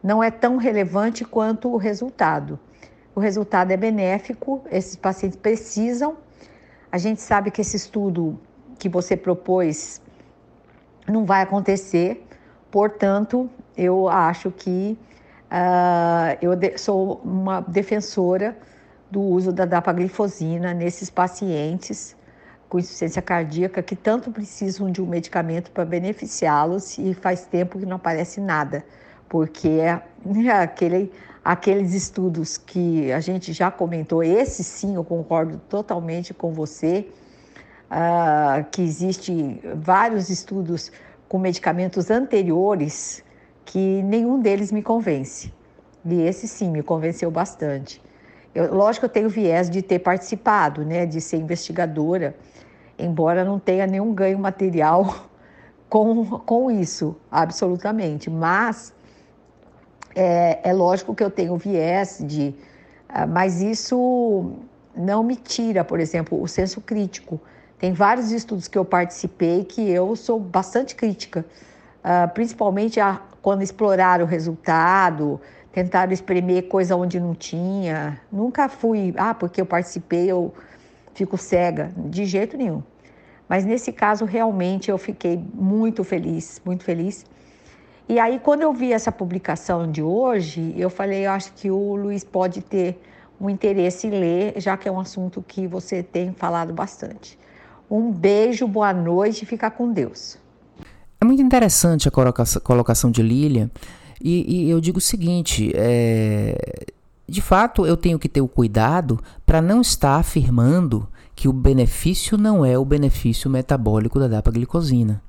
[0.01, 2.59] não é tão relevante quanto o resultado.
[3.13, 6.17] O resultado é benéfico, esses pacientes precisam.
[6.91, 8.39] A gente sabe que esse estudo
[8.77, 10.01] que você propôs
[11.07, 12.25] não vai acontecer,
[12.71, 14.97] portanto, eu acho que
[15.51, 18.57] uh, eu sou uma defensora
[19.09, 22.15] do uso da dapaglifosina nesses pacientes
[22.69, 27.85] com insuficiência cardíaca que tanto precisam de um medicamento para beneficiá-los e faz tempo que
[27.85, 28.83] não aparece nada,
[29.29, 30.01] porque é,
[30.45, 31.11] é aquele,
[31.43, 37.07] aqueles estudos que a gente já comentou, esse sim eu concordo totalmente com você,
[37.89, 40.91] uh, que existe vários estudos
[41.27, 43.23] com medicamentos anteriores
[43.63, 45.53] que nenhum deles me convence.
[46.05, 48.01] E esse sim me convenceu bastante.
[48.53, 52.35] Eu, lógico eu tenho viés de ter participado, né, de ser investigadora,
[52.97, 55.27] embora não tenha nenhum ganho material
[55.89, 58.29] com, com isso, absolutamente.
[58.29, 58.93] Mas
[60.15, 62.55] é, é lógico que eu tenho viés de.
[63.09, 64.53] Uh, mas isso
[64.95, 67.39] não me tira, por exemplo, o senso crítico.
[67.77, 71.45] Tem vários estudos que eu participei que eu sou bastante crítica,
[71.99, 72.99] uh, principalmente
[73.41, 75.39] quando explorar o resultado,
[75.71, 78.19] tentaram espremer coisa onde não tinha.
[78.31, 80.53] Nunca fui, ah, porque eu participei, eu
[81.15, 82.83] fico cega, de jeito nenhum.
[83.47, 87.25] Mas nesse caso, realmente, eu fiquei muito feliz, muito feliz.
[88.07, 91.95] E aí, quando eu vi essa publicação de hoje, eu falei, eu acho que o
[91.95, 92.99] Luiz pode ter
[93.39, 97.37] um interesse em ler, já que é um assunto que você tem falado bastante.
[97.89, 100.37] Um beijo, boa noite e fica com Deus.
[101.19, 103.71] É muito interessante a colocação de Lília,
[104.21, 106.57] e, e eu digo o seguinte: é,
[107.27, 112.37] de fato, eu tenho que ter o cuidado para não estar afirmando que o benefício
[112.37, 115.21] não é o benefício metabólico da dapaglifosina.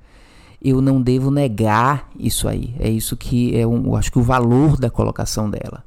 [0.62, 2.74] Eu não devo negar isso aí.
[2.78, 5.84] É isso que é um, eu acho que o valor da colocação dela.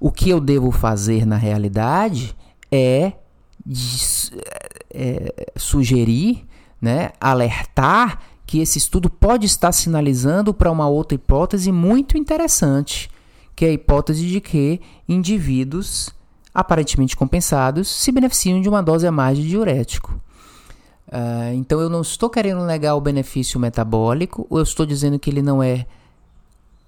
[0.00, 2.34] O que eu devo fazer na realidade
[2.70, 3.12] é,
[4.92, 6.44] é sugerir,
[6.80, 13.08] né, alertar que esse estudo pode estar sinalizando para uma outra hipótese muito interessante,
[13.54, 16.10] que é a hipótese de que indivíduos
[16.54, 20.20] aparentemente compensados se beneficiam de uma dose a mais de diurético.
[21.08, 25.42] Uh, então eu não estou querendo negar o benefício metabólico, eu estou dizendo que ele
[25.42, 25.86] não é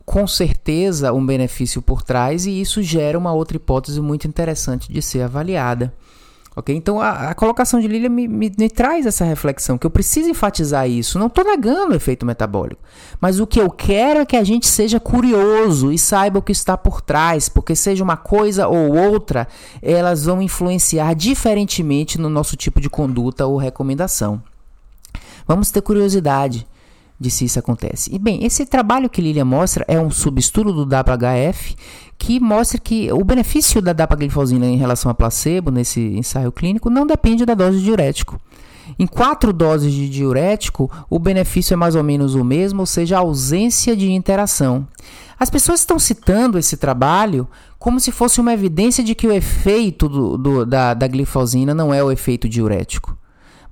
[0.04, 5.02] com certeza um benefício por trás e isso gera uma outra hipótese muito interessante de
[5.02, 5.92] ser avaliada.
[6.56, 6.74] Ok?
[6.74, 10.30] Então a, a colocação de Lilia me, me, me, traz essa reflexão, que eu preciso
[10.30, 11.18] enfatizar isso.
[11.18, 12.80] Não estou negando o efeito metabólico,
[13.20, 16.52] mas o que eu quero é que a gente seja curioso e saiba o que
[16.52, 19.46] está por trás, porque seja uma coisa ou outra,
[19.82, 24.42] elas vão influenciar diferentemente no nosso tipo de conduta ou recomendação.
[25.46, 26.66] Vamos ter curiosidade
[27.18, 28.14] de se isso acontece.
[28.14, 31.76] E bem, esse trabalho que Lilia mostra é um subestudo do WHF
[32.18, 37.06] que mostra que o benefício da dapaglifosina em relação a placebo nesse ensaio clínico não
[37.06, 38.40] depende da dose de diurético.
[38.98, 43.16] Em quatro doses de diurético, o benefício é mais ou menos o mesmo, ou seja,
[43.16, 44.86] a ausência de interação.
[45.38, 47.46] As pessoas estão citando esse trabalho
[47.78, 51.92] como se fosse uma evidência de que o efeito do, do, da, da glifosina não
[51.92, 53.16] é o efeito diurético.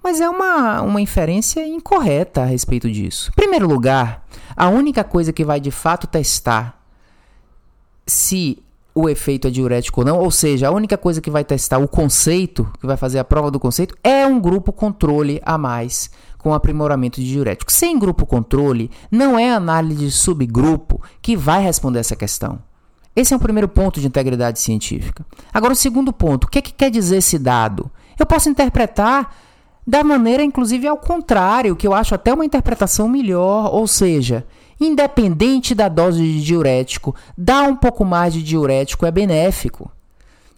[0.02, 3.30] Mas é uma, uma inferência incorreta a respeito disso.
[3.30, 6.73] Em primeiro lugar, a única coisa que vai de fato testar
[8.06, 8.58] se
[8.94, 11.88] o efeito é diurético ou não, ou seja, a única coisa que vai testar o
[11.88, 16.54] conceito, que vai fazer a prova do conceito, é um grupo controle a mais com
[16.54, 17.72] aprimoramento de diurético.
[17.72, 22.60] Sem grupo controle, não é análise de subgrupo que vai responder essa questão.
[23.16, 25.24] Esse é o primeiro ponto de integridade científica.
[25.52, 27.90] Agora, o segundo ponto, o que, é que quer dizer esse dado?
[28.18, 29.34] Eu posso interpretar
[29.86, 34.46] da maneira, inclusive, ao contrário, que eu acho até uma interpretação melhor, ou seja,
[34.86, 39.90] independente da dose de diurético, dar um pouco mais de diurético é benéfico.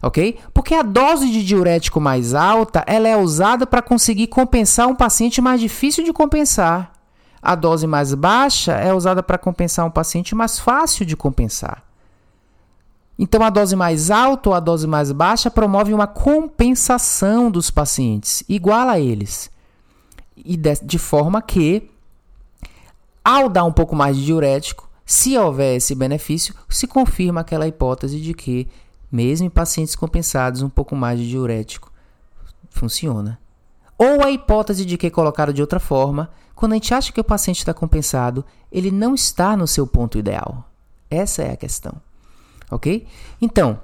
[0.02, 0.38] Ok?
[0.52, 5.40] Porque a dose de diurético mais alta ela é usada para conseguir compensar um paciente
[5.40, 6.92] mais difícil de compensar.
[7.40, 11.82] A dose mais baixa é usada para compensar um paciente mais fácil de compensar.
[13.18, 18.44] Então, a dose mais alta ou a dose mais baixa promove uma compensação dos pacientes,
[18.48, 19.50] igual a eles.
[20.36, 21.88] E de, de forma que,
[23.26, 28.20] ao dar um pouco mais de diurético, se houver esse benefício, se confirma aquela hipótese
[28.20, 28.68] de que,
[29.10, 31.90] mesmo em pacientes compensados, um pouco mais de diurético
[32.70, 33.36] funciona.
[33.98, 37.24] Ou a hipótese de que, colocado de outra forma, quando a gente acha que o
[37.24, 40.64] paciente está compensado, ele não está no seu ponto ideal.
[41.10, 41.94] Essa é a questão.
[42.70, 43.08] Ok?
[43.42, 43.80] Então,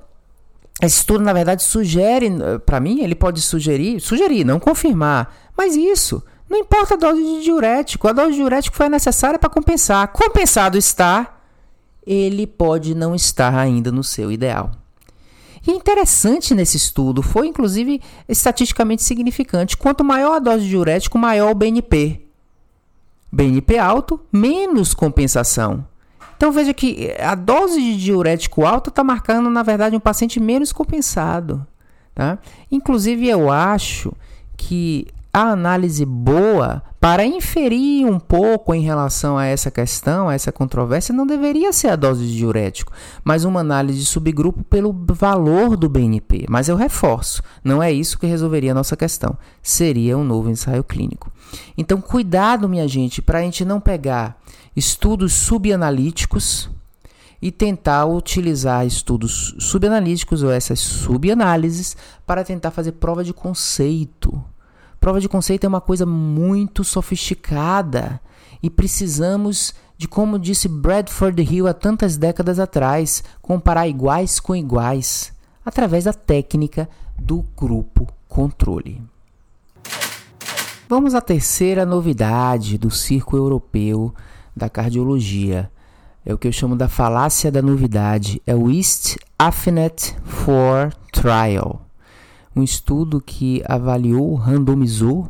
[0.80, 2.30] esse estudo, na verdade, sugere,
[2.64, 6.22] para mim, ele pode sugerir, sugerir, não confirmar, mas isso,
[6.52, 10.06] não importa a dose de diurético, a dose de diurético foi necessária para compensar.
[10.08, 11.40] Compensado está,
[12.06, 14.70] ele pode não estar ainda no seu ideal.
[15.66, 19.78] E interessante nesse estudo, foi inclusive estatisticamente significante.
[19.78, 22.20] Quanto maior a dose de diurético, maior o BNP.
[23.32, 25.86] BNP alto, menos compensação.
[26.36, 30.70] Então veja que a dose de diurético alta está marcando, na verdade, um paciente menos
[30.70, 31.66] compensado.
[32.14, 32.38] Tá?
[32.70, 34.12] Inclusive, eu acho
[34.54, 40.52] que a análise boa para inferir um pouco em relação a essa questão, a essa
[40.52, 42.92] controvérsia, não deveria ser a dose de diurético,
[43.24, 46.44] mas uma análise de subgrupo pelo valor do BNP.
[46.48, 49.36] Mas eu reforço, não é isso que resolveria a nossa questão.
[49.62, 51.32] Seria um novo ensaio clínico.
[51.76, 54.38] Então, cuidado, minha gente, para a gente não pegar
[54.76, 56.70] estudos subanalíticos
[57.40, 64.40] e tentar utilizar estudos subanalíticos ou essas subanálises para tentar fazer prova de conceito.
[65.02, 68.20] Prova de conceito é uma coisa muito sofisticada
[68.62, 75.32] e precisamos de, como disse Bradford Hill há tantas décadas atrás, comparar iguais com iguais
[75.66, 76.88] através da técnica
[77.18, 79.02] do grupo controle.
[80.88, 84.14] Vamos à terceira novidade do circo europeu
[84.54, 85.68] da cardiologia.
[86.24, 91.91] É o que eu chamo da falácia da novidade, é o East Affinet 4 Trial
[92.54, 95.28] um estudo que avaliou, randomizou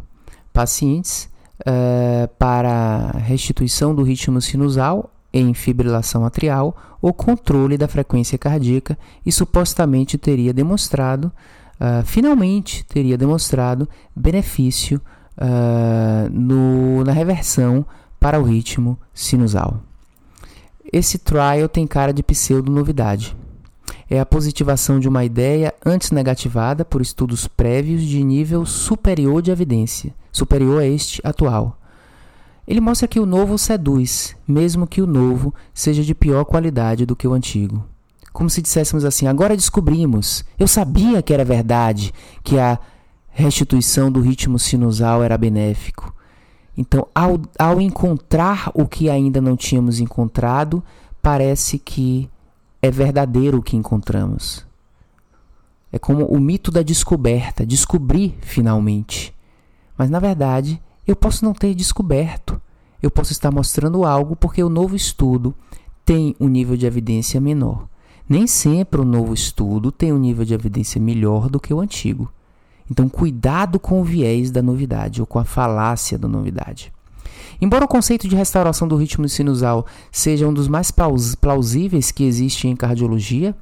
[0.53, 1.29] pacientes
[1.61, 9.33] uh, para restituição do ritmo sinusal em fibrilação atrial ou controle da frequência cardíaca e
[9.33, 11.33] supostamente teria demonstrado,
[11.81, 15.01] uh, finalmente teria demonstrado benefício
[15.39, 17.85] uh, no, na reversão
[18.20, 19.81] para o ritmo sinusal.
[20.93, 23.35] Esse trial tem cara de pseudo-novidade
[24.12, 29.50] é a positivação de uma ideia antes negativada por estudos prévios de nível superior de
[29.50, 31.78] evidência, superior a este atual.
[32.68, 37.16] Ele mostra que o novo seduz, mesmo que o novo seja de pior qualidade do
[37.16, 37.86] que o antigo.
[38.34, 42.12] Como se disséssemos assim: agora descobrimos, eu sabia que era verdade,
[42.44, 42.78] que a
[43.30, 46.14] restituição do ritmo sinusal era benéfico.
[46.76, 50.84] Então, ao, ao encontrar o que ainda não tínhamos encontrado,
[51.22, 52.28] parece que
[52.83, 54.66] é verdadeiro o que encontramos.
[55.93, 59.33] É como o mito da descoberta, descobri finalmente.
[59.97, 62.61] Mas na verdade, eu posso não ter descoberto.
[63.01, 65.55] Eu posso estar mostrando algo porque o novo estudo
[66.05, 67.87] tem um nível de evidência menor.
[68.28, 72.33] Nem sempre o novo estudo tem um nível de evidência melhor do que o antigo.
[72.91, 76.93] Então, cuidado com o viés da novidade ou com a falácia da novidade.
[77.61, 80.93] Embora o conceito de restauração do ritmo sinusal seja um dos mais
[81.40, 83.55] plausíveis que existe em cardiologia,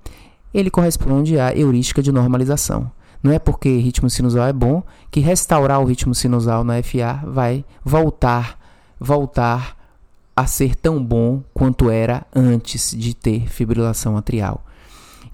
[0.53, 2.91] ele corresponde à heurística de normalização.
[3.23, 7.65] Não é porque ritmo sinusal é bom que restaurar o ritmo sinusal na FA vai
[7.85, 8.59] voltar,
[8.99, 9.77] voltar
[10.35, 14.65] a ser tão bom quanto era antes de ter fibrilação atrial.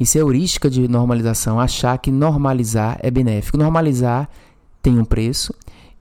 [0.01, 3.57] Isso é heurística de normalização, achar que normalizar é benéfico.
[3.57, 4.29] Normalizar
[4.83, 5.55] tem um preço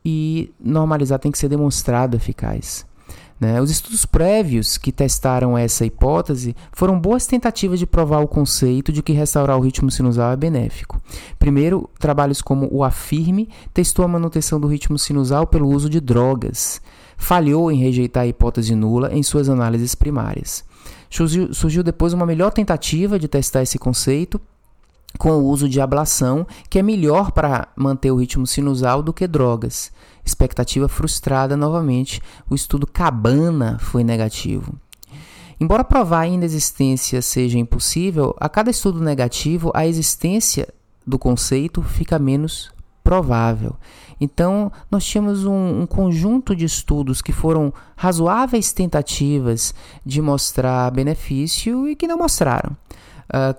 [0.06, 2.86] e normalizar tem que ser demonstrado eficaz.
[3.40, 3.60] Né?
[3.60, 9.04] Os estudos prévios que testaram essa hipótese foram boas tentativas de provar o conceito de
[9.04, 11.02] que restaurar o ritmo sinusal é benéfico.
[11.38, 16.82] Primeiro, trabalhos como o Afirme testou a manutenção do ritmo sinusal pelo uso de drogas.
[17.18, 20.64] Falhou em rejeitar a hipótese nula em suas análises primárias.
[21.10, 24.40] Surgiu, surgiu depois uma melhor tentativa de testar esse conceito
[25.18, 29.28] com o uso de ablação, que é melhor para manter o ritmo sinusal do que
[29.28, 29.92] drogas.
[30.24, 34.76] Expectativa frustrada novamente, o estudo Cabana foi negativo.
[35.60, 40.68] Embora provar a inexistência seja impossível, a cada estudo negativo a existência
[41.08, 43.76] do conceito fica menos provável.
[44.20, 51.88] Então, nós tínhamos um, um, conjunto de estudos que foram razoáveis tentativas de mostrar benefício
[51.88, 52.76] e que não mostraram.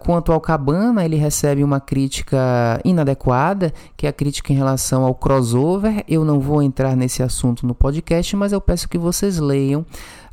[0.01, 5.15] Quanto ao Cabana, ele recebe uma crítica inadequada, que é a crítica em relação ao
[5.15, 6.05] crossover.
[6.09, 9.85] Eu não vou entrar nesse assunto no podcast, mas eu peço que vocês leiam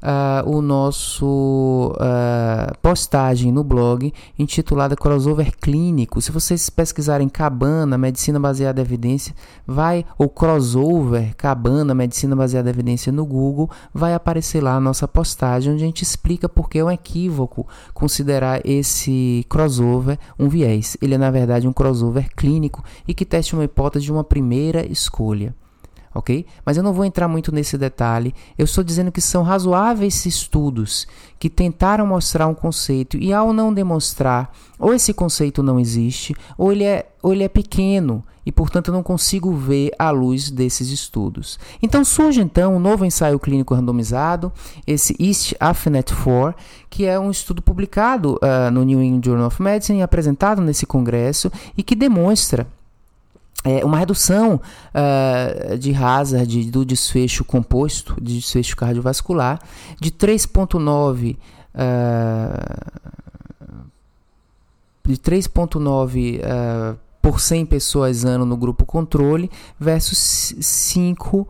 [0.04, 6.22] uh, o nosso uh, postagem no blog intitulada Crossover Clínico.
[6.22, 9.34] Se vocês pesquisarem Cabana, Medicina Baseada em Evidência,
[9.66, 15.08] vai, ou Crossover, Cabana, Medicina Baseada em Evidência no Google, vai aparecer lá a nossa
[15.08, 20.98] postagem, onde a gente explica por que é um equívoco considerar esse crossover um viés.
[21.02, 24.86] Ele é, na verdade, um crossover clínico e que testa uma hipótese de uma primeira
[24.86, 25.56] escolha.
[26.14, 26.46] Ok?
[26.66, 28.34] Mas eu não vou entrar muito nesse detalhe.
[28.58, 31.08] Eu estou dizendo que são razoáveis estudos
[31.40, 36.72] que tentaram mostrar um conceito e, ao não demonstrar, ou esse conceito não existe, ou
[36.72, 40.90] ele é, ou ele é pequeno e, portanto, eu não consigo ver à luz desses
[40.90, 41.60] estudos.
[41.82, 44.52] Então surge então um novo ensaio clínico randomizado,
[44.86, 46.54] esse East Affinet 4,
[46.90, 51.52] que é um estudo publicado uh, no New England Journal of Medicine, apresentado nesse congresso
[51.78, 52.68] e que demonstra
[53.64, 54.60] é, uma redução
[54.94, 59.60] uh, de hazard do desfecho composto, de desfecho cardiovascular,
[60.00, 61.38] de 3,9
[61.74, 63.04] uh,
[65.06, 69.50] de 3,9 uh, por 100 pessoas ano no grupo controle
[69.80, 71.48] versus 5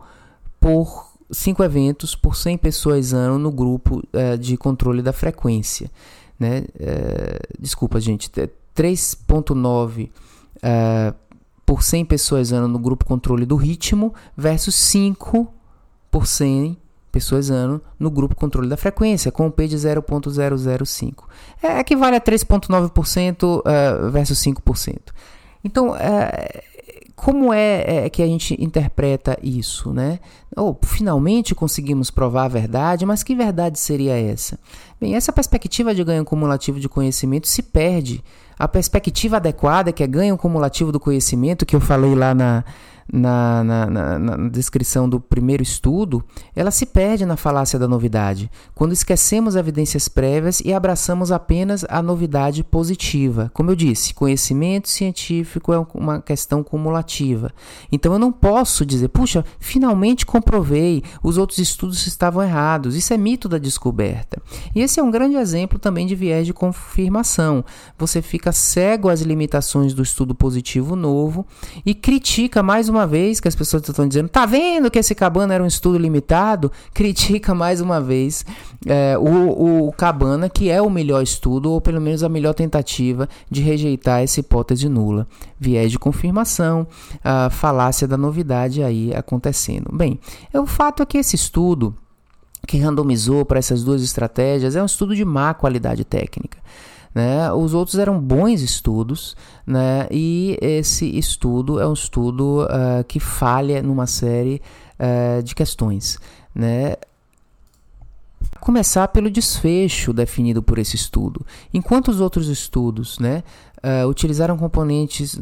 [0.60, 5.90] por 5 eventos por 100 pessoas ano no grupo uh, de controle da frequência.
[6.38, 6.64] Né?
[6.74, 11.14] Uh, desculpa, gente, 3,9 uh,
[11.64, 15.52] por 100 pessoas ano no grupo controle do ritmo versus 5
[16.10, 16.78] por 100
[17.10, 21.24] pessoas ano no grupo controle da frequência, com o P de 0.005.
[21.62, 24.98] É, equivale a 3,9% uh, versus 5%.
[25.62, 26.62] Então, é,
[27.14, 30.18] como é, é, que a gente interpreta isso, né?
[30.56, 34.58] Ou finalmente conseguimos provar a verdade, mas que verdade seria essa?
[35.00, 38.22] Bem, essa perspectiva de ganho cumulativo de conhecimento se perde.
[38.58, 42.64] A perspectiva adequada, que é ganho cumulativo do conhecimento, que eu falei lá na,
[43.12, 46.24] na, na, na, na, descrição do primeiro estudo,
[46.54, 52.02] ela se perde na falácia da novidade, quando esquecemos evidências prévias e abraçamos apenas a
[52.02, 53.50] novidade positiva.
[53.54, 57.50] Como eu disse, conhecimento científico é uma questão cumulativa.
[57.90, 62.96] Então eu não posso dizer, puxa, finalmente comprovei, os outros estudos estavam errados.
[62.96, 64.40] Isso é mito da descoberta.
[64.74, 67.64] E esse é um grande exemplo também de viés de confirmação.
[67.98, 71.46] Você fica cego às limitações do estudo positivo novo
[71.84, 75.14] e critica mais uma uma vez que as pessoas estão dizendo, tá vendo que esse
[75.14, 76.70] Cabana era um estudo limitado?
[76.94, 78.44] Critica mais uma vez
[78.86, 83.28] é, o, o Cabana, que é o melhor estudo, ou pelo menos a melhor tentativa
[83.50, 85.26] de rejeitar essa hipótese nula.
[85.58, 86.86] Viés de confirmação,
[87.22, 89.90] a falácia da novidade aí acontecendo.
[89.92, 90.18] Bem,
[90.52, 91.94] é o fato é que esse estudo
[92.66, 96.58] que randomizou para essas duas estratégias é um estudo de má qualidade técnica.
[97.14, 97.52] Né?
[97.52, 100.08] Os outros eram bons estudos, né?
[100.10, 104.60] e esse estudo é um estudo uh, que falha numa série
[104.98, 106.18] uh, de questões.
[106.52, 106.96] Né?
[108.64, 111.44] Começar pelo desfecho definido por esse estudo.
[111.74, 113.42] Enquanto os outros estudos né,
[113.84, 115.40] uh, utilizaram componentes uh,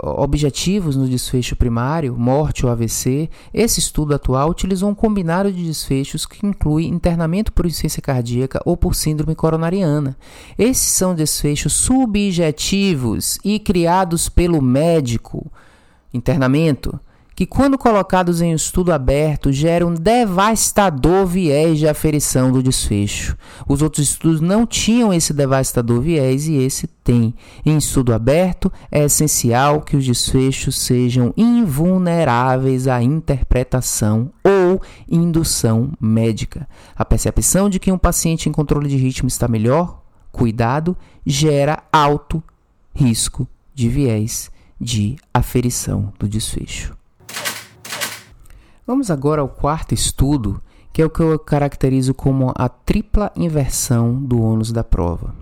[0.00, 6.24] objetivos no desfecho primário, morte ou AVC, esse estudo atual utilizou um combinado de desfechos
[6.24, 10.16] que inclui internamento por insuficiência cardíaca ou por síndrome coronariana.
[10.56, 15.52] Esses são desfechos subjetivos e criados pelo médico.
[16.14, 16.98] Internamento
[17.34, 23.36] que, quando colocados em estudo aberto, geram um devastador viés de aferição do desfecho.
[23.68, 27.34] Os outros estudos não tinham esse devastador viés e esse tem.
[27.66, 36.68] Em estudo aberto, é essencial que os desfechos sejam invulneráveis à interpretação ou indução médica.
[36.94, 42.42] A percepção de que um paciente em controle de ritmo está melhor, cuidado, gera alto
[42.94, 46.93] risco de viés de aferição do desfecho.
[48.86, 50.60] Vamos agora ao quarto estudo,
[50.92, 55.34] que é o que eu caracterizo como a tripla inversão do ônus da prova.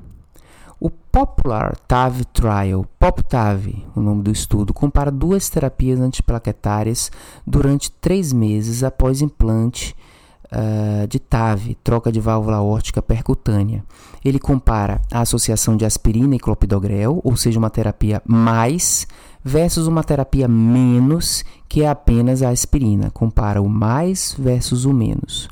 [0.78, 7.10] O Popular TAV Trial, PopTAV, o nome do estudo, compara duas terapias antiplaquetárias
[7.44, 9.96] durante três meses após implante
[10.46, 13.84] uh, de TAV, troca de válvula aórtica percutânea.
[14.24, 19.06] Ele compara a associação de aspirina e clopidogrel, ou seja, uma terapia mais
[19.44, 23.10] versus uma terapia menos, que é apenas a aspirina.
[23.10, 25.48] Compara o mais versus o menos.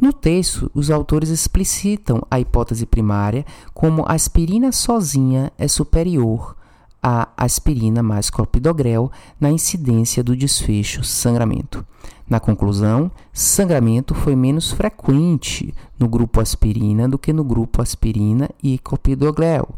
[0.00, 6.56] No texto, os autores explicitam a hipótese primária como a aspirina sozinha é superior
[7.02, 11.84] à aspirina mais clopidogrel na incidência do desfecho sangramento.
[12.28, 18.78] Na conclusão, sangramento foi menos frequente no grupo aspirina do que no grupo aspirina e
[18.78, 19.68] clopidogrel,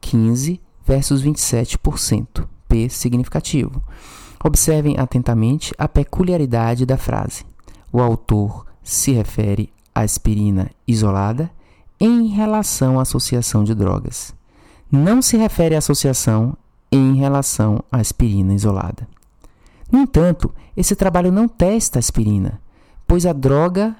[0.00, 2.46] 15 versus 27%.
[2.70, 3.82] P significativo.
[4.42, 7.44] Observem atentamente a peculiaridade da frase.
[7.92, 11.50] O autor se refere à aspirina isolada
[11.98, 14.32] em relação à associação de drogas.
[14.90, 16.56] Não se refere à associação
[16.90, 19.06] em relação à aspirina isolada.
[19.90, 22.60] No entanto, esse trabalho não testa aspirina,
[23.06, 23.96] pois a droga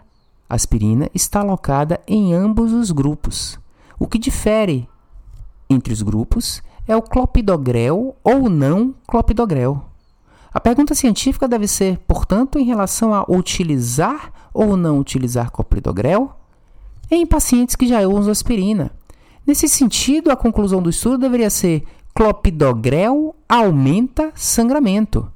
[0.49, 3.59] aspirina está alocada em ambos os grupos.
[3.99, 4.88] O que difere
[5.68, 9.84] entre os grupos é o clopidogrel ou não clopidogrel.
[10.53, 16.32] A pergunta científica deve ser, portanto, em relação a utilizar ou não utilizar clopidogrel
[17.11, 18.91] em pacientes que já usam aspirina.
[19.47, 21.84] Nesse sentido, a conclusão do estudo deveria ser
[22.14, 25.30] clopidogrel aumenta sangramento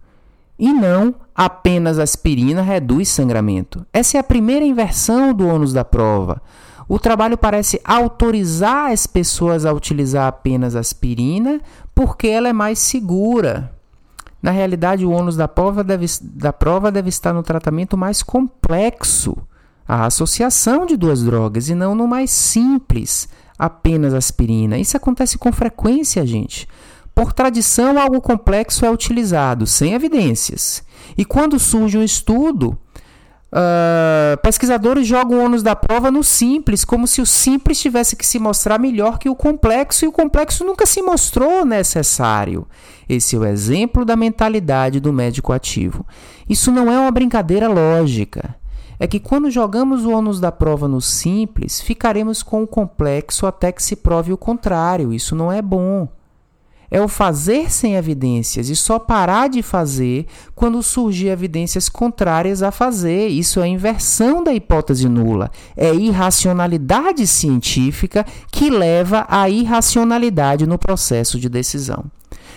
[0.59, 3.85] e não apenas aspirina reduz sangramento.
[3.93, 6.41] Essa é a primeira inversão do ônus da prova.
[6.89, 11.61] O trabalho parece autorizar as pessoas a utilizar apenas aspirina
[11.95, 13.73] porque ela é mais segura.
[14.43, 19.35] Na realidade, o ônus da prova deve, da prova deve estar no tratamento mais complexo,
[19.89, 23.27] a associação de duas drogas, e não no mais simples,
[23.59, 24.77] apenas aspirina.
[24.77, 26.69] Isso acontece com frequência, gente.
[27.15, 30.83] Por tradição, algo complexo é utilizado, sem evidências.
[31.17, 32.77] E quando surge um estudo,
[33.53, 38.27] uh, pesquisadores jogam o ônus da prova no simples, como se o simples tivesse que
[38.27, 42.67] se mostrar melhor que o complexo, e o complexo nunca se mostrou necessário.
[43.09, 46.05] Esse é o exemplo da mentalidade do médico ativo.
[46.49, 48.57] Isso não é uma brincadeira lógica.
[48.99, 53.71] É que quando jogamos o ônus da prova no simples, ficaremos com o complexo até
[53.71, 55.13] que se prove o contrário.
[55.13, 56.09] Isso não é bom
[56.95, 62.71] é o fazer sem evidências e só parar de fazer quando surgir evidências contrárias a
[62.71, 63.27] fazer.
[63.27, 65.51] Isso é inversão da hipótese nula.
[65.77, 72.05] É irracionalidade científica que leva à irracionalidade no processo de decisão.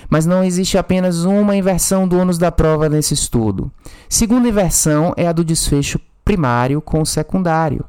[0.07, 3.71] Mas não existe apenas uma inversão do ônus da prova nesse estudo.
[4.07, 7.83] Segunda inversão é a do desfecho primário com o secundário.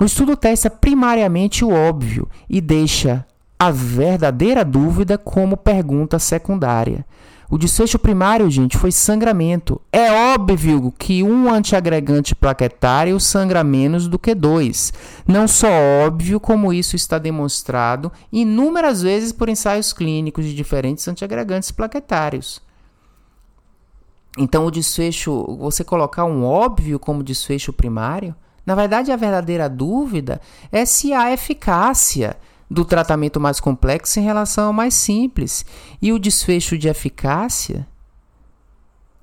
[0.00, 3.26] O estudo testa primariamente o óbvio e deixa
[3.60, 7.04] a verdadeira dúvida como pergunta secundária.
[7.50, 9.78] O desfecho primário, gente, foi sangramento.
[9.92, 14.94] É óbvio que um antiagregante plaquetário sangra menos do que dois.
[15.28, 15.68] Não só
[16.06, 22.62] óbvio, como isso está demonstrado inúmeras vezes por ensaios clínicos de diferentes antiagregantes plaquetários.
[24.38, 28.34] Então, o desfecho, você colocar um óbvio como desfecho primário,
[28.64, 30.40] na verdade, a verdadeira dúvida
[30.72, 32.36] é se há eficácia
[32.70, 35.64] do tratamento mais complexo em relação ao mais simples.
[36.00, 37.86] E o desfecho de eficácia,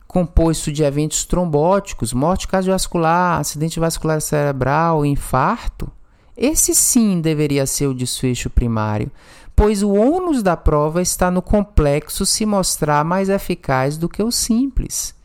[0.06, 5.89] composto de eventos trombóticos, morte cardiovascular, acidente vascular cerebral, infarto,
[6.36, 9.10] esse sim deveria ser o desfecho primário,
[9.56, 14.32] pois o ônus da prova está no complexo se mostrar mais eficaz do que o
[14.32, 15.16] simples.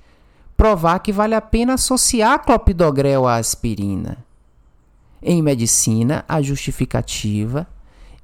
[0.57, 4.25] Provar que vale a pena associar clopidogrel à aspirina.
[5.23, 7.67] Em medicina, a justificativa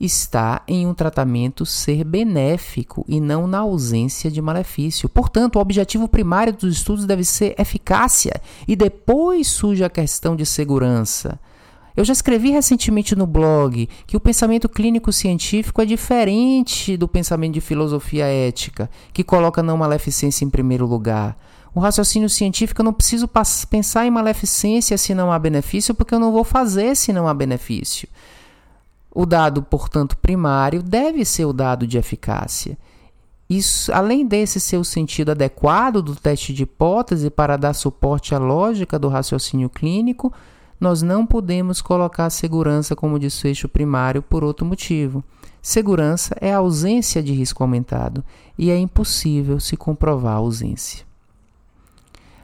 [0.00, 5.08] está em um tratamento ser benéfico e não na ausência de malefício.
[5.08, 10.46] Portanto, o objetivo primário dos estudos deve ser eficácia e depois surge a questão de
[10.46, 11.38] segurança.
[11.96, 17.54] Eu já escrevi recentemente no blog que o pensamento clínico científico é diferente do pensamento
[17.54, 21.36] de filosofia ética, que coloca não maleficência em primeiro lugar.
[21.74, 23.28] O raciocínio científico eu não preciso
[23.68, 27.34] pensar em maleficência se não há benefício, porque eu não vou fazer se não há
[27.34, 28.08] benefício.
[29.10, 32.76] O dado, portanto, primário deve ser o dado de eficácia.
[33.48, 38.38] Isso, além desse ser o sentido adequado do teste de hipótese para dar suporte à
[38.38, 40.32] lógica do raciocínio clínico,
[40.78, 45.24] nós não podemos colocar segurança como desfecho primário por outro motivo.
[45.62, 48.22] Segurança é a ausência de risco aumentado
[48.56, 51.06] e é impossível se comprovar a ausência.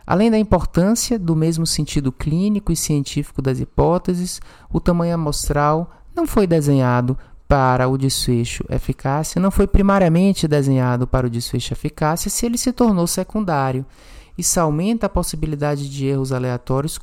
[0.06, 4.40] Além da importância do mesmo sentido clínico e científico das hipóteses,
[4.70, 11.26] o tamanho amostral não foi desenhado para o desfecho eficácia, não foi primariamente desenhado para
[11.26, 13.84] o desfecho eficácia se ele se tornou secundário.
[14.36, 16.98] Isso aumenta a possibilidade de erros aleatórios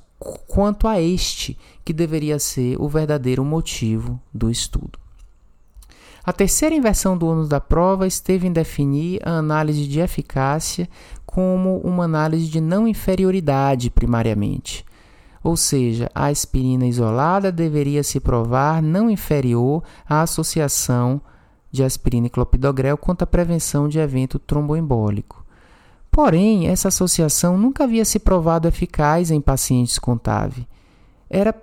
[0.47, 4.99] quanto a este, que deveria ser o verdadeiro motivo do estudo.
[6.23, 10.87] A terceira inversão do ônus da prova esteve em definir a análise de eficácia
[11.25, 14.85] como uma análise de não inferioridade, primariamente
[15.43, 21.21] ou seja, a aspirina isolada deveria se provar não inferior à associação
[21.71, 25.43] de aspirina e clopidogrel quanto à prevenção de evento tromboembólico.
[26.11, 30.67] Porém, essa associação nunca havia se provado eficaz em pacientes com TAV.
[31.29, 31.55] Era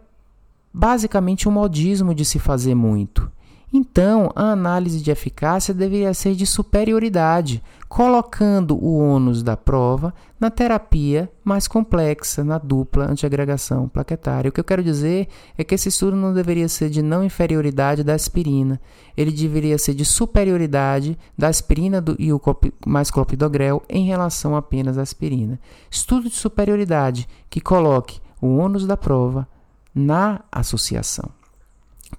[0.72, 3.30] basicamente um modismo de se fazer muito.
[3.70, 10.50] Então, a análise de eficácia deveria ser de superioridade, colocando o ônus da prova na
[10.50, 14.48] terapia mais complexa, na dupla antiagregação plaquetária.
[14.48, 18.02] O que eu quero dizer é que esse estudo não deveria ser de não inferioridade
[18.02, 18.80] da aspirina,
[19.14, 22.40] ele deveria ser de superioridade da aspirina do, e o
[22.86, 25.60] mais clopidogrel em relação apenas à aspirina.
[25.90, 29.46] Estudo de superioridade que coloque o ônus da prova
[29.94, 31.37] na associação.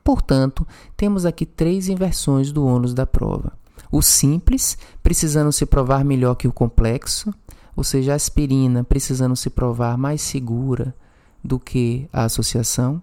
[0.10, 3.54] Portanto, temos aqui três inversões do ônus da prova.
[3.92, 7.32] O simples, precisando se provar melhor que o complexo,
[7.76, 10.96] ou seja, a aspirina precisando se provar mais segura
[11.44, 13.00] do que a associação.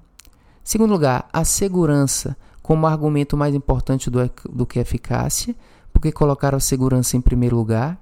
[0.65, 4.19] Segundo lugar, a segurança como argumento mais importante do,
[4.51, 5.55] do que a eficácia,
[5.93, 7.97] porque colocaram a segurança em primeiro lugar.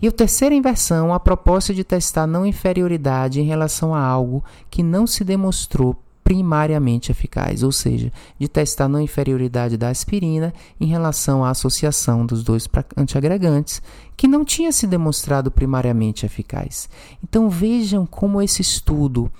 [0.00, 4.80] E a terceira inversão, a proposta de testar não inferioridade em relação a algo que
[4.80, 11.44] não se demonstrou primariamente eficaz, ou seja, de testar não inferioridade da aspirina em relação
[11.44, 13.82] à associação dos dois antiagregantes,
[14.16, 16.88] que não tinha se demonstrado primariamente eficaz.
[17.22, 19.30] Então vejam como esse estudo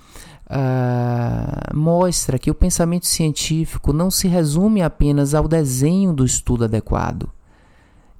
[0.47, 7.29] uh, mostra que o pensamento científico não se resume apenas ao desenho do estudo adequado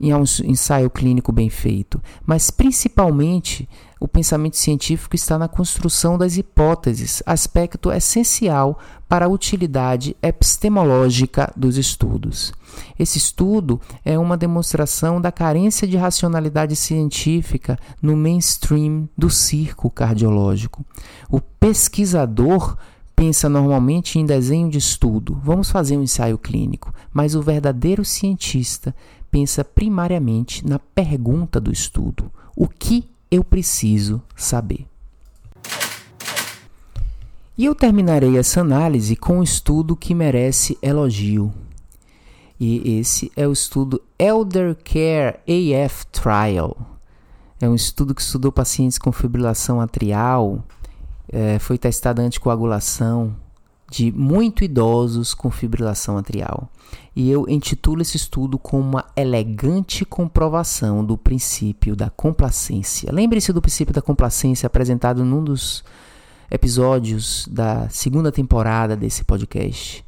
[0.04, 3.70] em um ensaio clínico bem feito, mas principalmente
[4.04, 8.78] o pensamento científico está na construção das hipóteses, aspecto essencial
[9.08, 12.52] para a utilidade epistemológica dos estudos.
[13.00, 20.86] Esse estudo é uma demonstração da carência de racionalidade científica no mainstream do circo cardiológico.
[21.30, 22.76] O pesquisador
[23.16, 28.94] pensa normalmente em desenho de estudo, vamos fazer um ensaio clínico, mas o verdadeiro cientista
[29.32, 34.86] pensa primariamente na pergunta do estudo: o que eu preciso saber?
[37.58, 41.52] E eu terminarei essa análise com um estudo que merece elogio.
[42.60, 46.78] E esse é o estudo Elder Care AF Trial.
[47.60, 50.64] É um estudo que estudou pacientes com fibrilação atrial,
[51.28, 53.36] é, foi testada anticoagulação,
[53.94, 56.68] de muito idosos com fibrilação atrial.
[57.16, 63.12] E eu intitulo esse estudo com uma elegante comprovação do princípio da complacência.
[63.14, 65.84] Lembre-se do princípio da complacência apresentado num dos
[66.50, 70.04] episódios da segunda temporada desse podcast.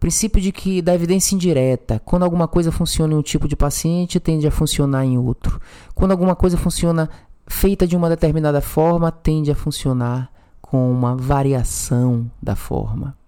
[0.00, 4.18] Princípio de que da evidência indireta, quando alguma coisa funciona em um tipo de paciente,
[4.18, 5.60] tende a funcionar em outro.
[5.94, 7.08] Quando alguma coisa funciona
[7.46, 13.19] feita de uma determinada forma, tende a funcionar com uma variação da forma.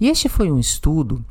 [0.00, 1.24] E este foi um estudo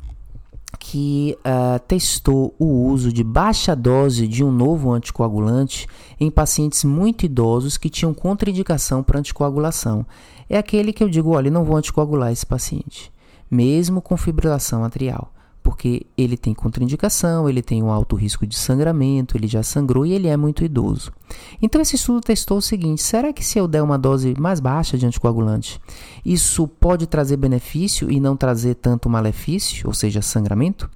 [0.78, 5.86] que uh, testou o uso de baixa dose de um novo anticoagulante
[6.20, 10.06] em pacientes muito idosos que tinham contraindicação para anticoagulação.
[10.48, 13.10] É aquele que eu digo, olha, não vou anticoagular esse paciente,
[13.50, 15.32] mesmo com fibrilação atrial
[15.68, 20.14] porque ele tem contraindicação, ele tem um alto risco de sangramento, ele já sangrou e
[20.14, 21.12] ele é muito idoso.
[21.60, 24.96] Então esse estudo testou o seguinte: será que se eu der uma dose mais baixa
[24.96, 25.78] de anticoagulante,
[26.24, 30.88] isso pode trazer benefício e não trazer tanto malefício, ou seja, sangramento?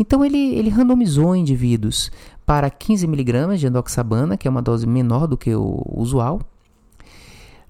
[0.00, 2.10] Então ele, ele randomizou indivíduos
[2.44, 6.40] para 15 mg de endoxabana, que é uma dose menor do que o usual,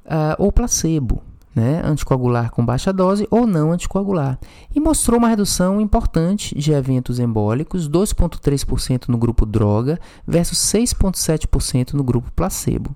[0.06, 1.20] uh, ou placebo
[1.58, 4.38] né, anticoagular com baixa dose ou não anticoagular,
[4.72, 12.04] e mostrou uma redução importante de eventos embólicos, 2,3% no grupo droga versus 6,7% no
[12.04, 12.94] grupo placebo.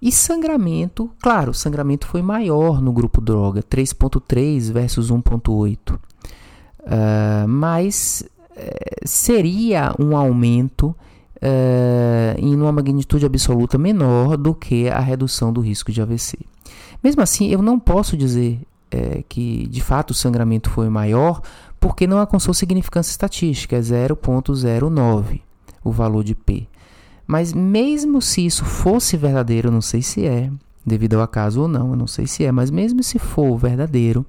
[0.00, 5.94] E sangramento, claro, sangramento foi maior no grupo droga, 3,3 versus 1,8.
[5.94, 5.98] Uh,
[6.86, 10.96] ah, mas uh, seria um aumento
[11.36, 16.38] uh, em uma magnitude absoluta menor do que a redução do risco de AVC.
[17.02, 21.40] Mesmo assim, eu não posso dizer é, que de fato o sangramento foi maior,
[21.78, 25.40] porque não alcançou significância estatística, é 0,09
[25.82, 26.66] o valor de P.
[27.26, 30.50] Mas mesmo se isso fosse verdadeiro, eu não sei se é,
[30.84, 34.26] devido ao acaso ou não, eu não sei se é, mas mesmo se for verdadeiro,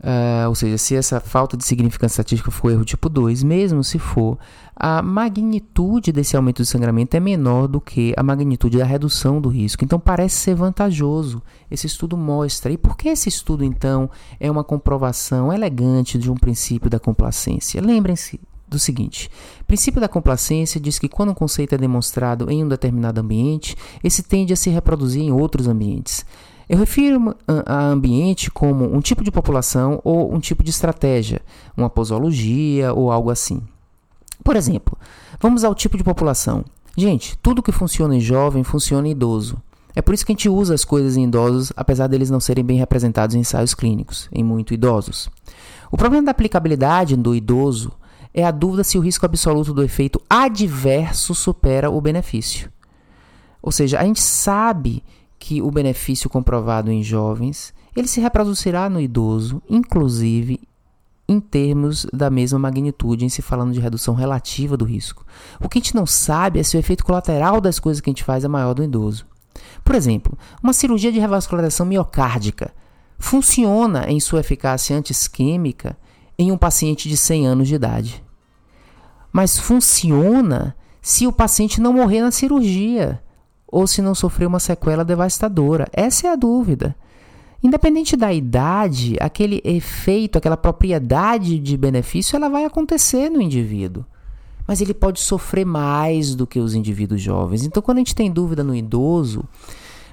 [0.00, 3.98] Uh, ou seja, se essa falta de significância estatística for erro tipo 2, mesmo se
[3.98, 4.38] for,
[4.74, 9.50] a magnitude desse aumento de sangramento é menor do que a magnitude da redução do
[9.50, 9.84] risco.
[9.84, 11.42] Então parece ser vantajoso.
[11.70, 12.72] Esse estudo mostra.
[12.72, 17.82] E por que esse estudo, então, é uma comprovação elegante de um princípio da complacência?
[17.82, 18.40] Lembrem-se
[18.70, 19.30] do seguinte:
[19.60, 23.76] o princípio da complacência diz que quando um conceito é demonstrado em um determinado ambiente,
[24.02, 26.24] esse tende a se reproduzir em outros ambientes.
[26.70, 27.34] Eu refiro
[27.66, 31.42] a ambiente como um tipo de população ou um tipo de estratégia,
[31.76, 33.60] uma posologia ou algo assim.
[34.44, 34.96] Por exemplo,
[35.40, 36.64] vamos ao tipo de população.
[36.96, 39.60] Gente, tudo que funciona em jovem funciona em idoso.
[39.96, 42.64] É por isso que a gente usa as coisas em idosos, apesar deles não serem
[42.64, 45.28] bem representados em ensaios clínicos, em muito idosos.
[45.90, 47.90] O problema da aplicabilidade do idoso
[48.32, 52.70] é a dúvida se o risco absoluto do efeito adverso supera o benefício.
[53.60, 55.02] Ou seja, a gente sabe
[55.40, 60.60] que o benefício comprovado em jovens, ele se reproduzirá no idoso, inclusive
[61.26, 65.24] em termos da mesma magnitude, em se falando de redução relativa do risco.
[65.58, 68.12] O que a gente não sabe é se o efeito colateral das coisas que a
[68.12, 69.26] gente faz é maior do idoso.
[69.82, 72.74] Por exemplo, uma cirurgia de revascularização miocárdica
[73.18, 75.96] funciona em sua eficácia anti-isquêmica
[76.38, 78.22] em um paciente de 100 anos de idade.
[79.32, 83.22] Mas funciona se o paciente não morrer na cirurgia
[83.70, 85.86] ou se não sofrer uma sequela devastadora.
[85.92, 86.96] Essa é a dúvida.
[87.62, 94.04] Independente da idade, aquele efeito, aquela propriedade de benefício, ela vai acontecer no indivíduo.
[94.66, 97.64] Mas ele pode sofrer mais do que os indivíduos jovens.
[97.64, 99.44] Então, quando a gente tem dúvida no idoso,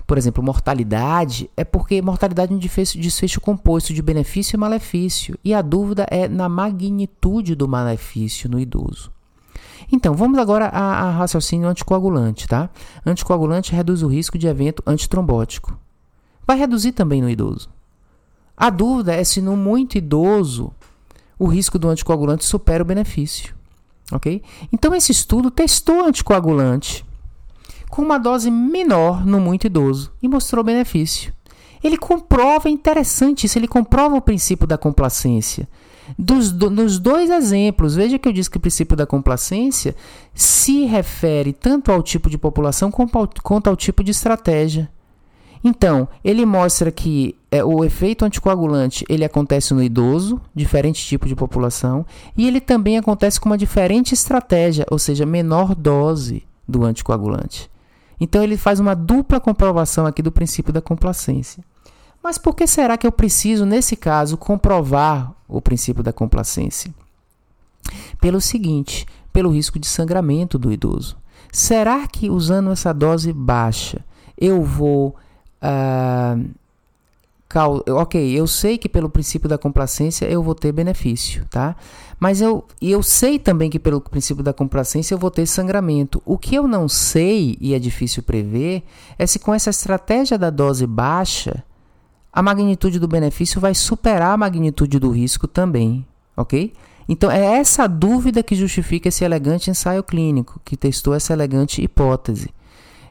[0.05, 5.37] por exemplo, mortalidade, é porque mortalidade é um desfecho, desfecho composto de benefício e malefício.
[5.43, 9.11] E a dúvida é na magnitude do malefício no idoso.
[9.91, 12.69] Então, vamos agora a, a raciocínio anticoagulante, tá?
[13.05, 15.77] Anticoagulante reduz o risco de evento antitrombótico
[16.47, 17.69] vai reduzir também no idoso.
[18.55, 20.71] A dúvida é se no muito idoso
[21.37, 23.53] o risco do anticoagulante supera o benefício.
[24.11, 24.41] Ok?
[24.71, 27.05] Então, esse estudo testou anticoagulante
[27.89, 31.33] com uma dose menor no muito idoso e mostrou benefício.
[31.83, 35.67] Ele comprova, é interessante isso, ele comprova o princípio da complacência.
[36.17, 39.95] Dos, do, nos dois exemplos, veja que eu disse que o princípio da complacência
[40.33, 44.89] se refere tanto ao tipo de população quanto ao tipo de estratégia.
[45.63, 51.35] Então, ele mostra que é, o efeito anticoagulante ele acontece no idoso, diferente tipo de
[51.35, 52.05] população,
[52.37, 57.69] e ele também acontece com uma diferente estratégia, ou seja, menor dose do anticoagulante.
[58.19, 61.63] Então, ele faz uma dupla comprovação aqui do princípio da complacência.
[62.23, 66.93] Mas por que será que eu preciso, nesse caso, comprovar o princípio da complacência?
[68.19, 71.17] Pelo seguinte, pelo risco de sangramento do idoso.
[71.51, 74.03] Será que usando essa dose baixa
[74.37, 75.15] eu vou
[75.61, 76.53] Uh,
[77.95, 81.75] ok, eu sei que pelo princípio da complacência eu vou ter benefício, tá?
[82.19, 86.21] Mas eu, eu sei também que pelo princípio da complacência eu vou ter sangramento.
[86.25, 88.83] O que eu não sei, e é difícil prever,
[89.17, 91.63] é se com essa estratégia da dose baixa,
[92.37, 96.05] a magnitude do benefício vai superar a magnitude do risco também,
[96.37, 96.71] ok?
[97.09, 102.53] Então é essa dúvida que justifica esse elegante ensaio clínico, que testou essa elegante hipótese.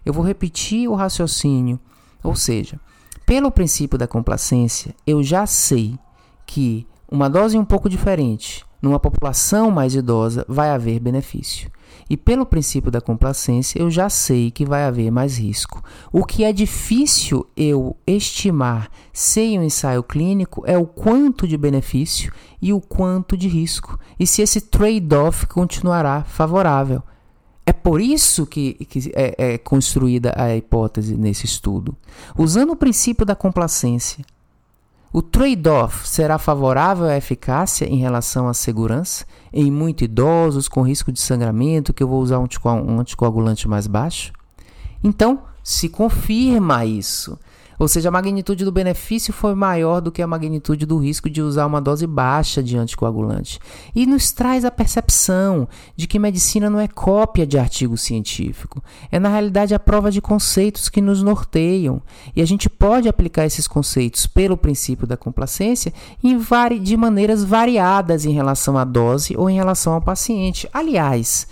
[0.04, 1.80] Eu vou repetir o raciocínio.
[2.22, 2.78] Ou seja,
[3.26, 5.98] pelo princípio da complacência, eu já sei
[6.46, 11.68] que uma dose um pouco diferente numa população mais idosa vai haver benefício.
[12.09, 15.82] E pelo princípio da complacência, eu já sei que vai haver mais risco.
[16.12, 22.32] O que é difícil eu estimar sem um ensaio clínico é o quanto de benefício
[22.62, 23.98] e o quanto de risco.
[24.18, 27.02] E se esse trade-off continuará favorável.
[27.68, 31.96] É por isso que, que é, é, construída a hipótese nesse estudo.
[32.38, 34.24] Usando o princípio da complacência,
[35.12, 41.11] o trade-off será favorável à eficácia em relação à segurança em muito idosos com risco
[41.11, 44.32] de sangramento, que eu vou usar um anticoagulante mais baixo?
[45.02, 47.38] Então, se confirma isso.
[47.78, 51.42] Ou seja, a magnitude do benefício foi maior do que a magnitude do risco de
[51.42, 53.58] usar uma dose baixa de anticoagulante.
[53.94, 58.82] E nos traz a percepção de que medicina não é cópia de artigo científico.
[59.10, 62.00] É, na realidade, a prova de conceitos que nos norteiam.
[62.34, 65.92] E a gente pode aplicar esses conceitos pelo princípio da complacência
[66.80, 70.68] de maneiras variadas em relação à dose ou em relação ao paciente.
[70.72, 71.46] Aliás,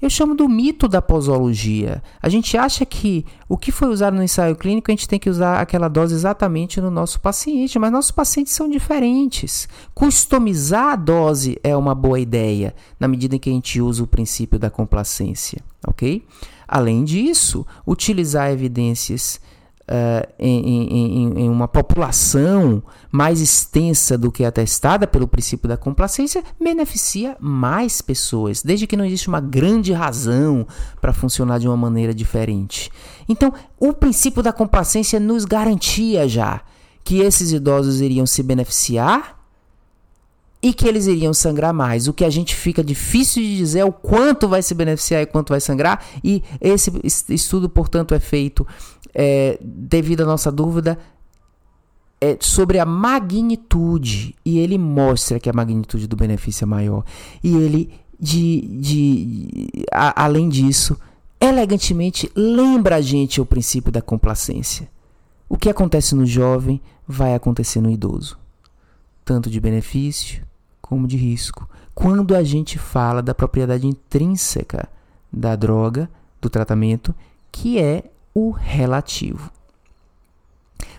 [0.00, 2.02] eu chamo do mito da posologia.
[2.22, 5.28] A gente acha que o que foi usado no ensaio clínico, a gente tem que
[5.28, 9.68] usar aquela dose exatamente no nosso paciente, mas nossos pacientes são diferentes.
[9.94, 14.06] Customizar a dose é uma boa ideia, na medida em que a gente usa o
[14.06, 16.24] princípio da complacência, ok?
[16.66, 19.40] Além disso, utilizar evidências
[19.88, 26.44] uh, em, em, em, uma população mais extensa do que atestada pelo princípio da complacência
[26.60, 30.66] beneficia mais pessoas, desde que não existe uma grande razão
[31.00, 32.90] para funcionar de uma maneira diferente.
[33.28, 36.60] Então, o princípio da complacência nos garantia já
[37.02, 39.37] que esses idosos iriam se beneficiar
[40.62, 42.08] e que eles iriam sangrar mais.
[42.08, 45.26] O que a gente fica difícil de dizer é o quanto vai se beneficiar e
[45.26, 46.92] quanto vai sangrar, e esse
[47.28, 48.66] estudo, portanto, é feito
[49.14, 50.98] é, devido à nossa dúvida
[52.20, 54.34] é, sobre a magnitude.
[54.44, 57.04] E ele mostra que a magnitude do benefício é maior.
[57.42, 60.98] E ele, de, de a, além disso,
[61.40, 64.90] elegantemente lembra a gente o princípio da complacência.
[65.48, 68.36] O que acontece no jovem vai acontecer no idoso,
[69.24, 70.47] tanto de benefício
[70.88, 71.68] como de risco.
[71.94, 74.88] Quando a gente fala da propriedade intrínseca
[75.30, 76.08] da droga,
[76.40, 77.14] do tratamento,
[77.52, 79.50] que é o relativo.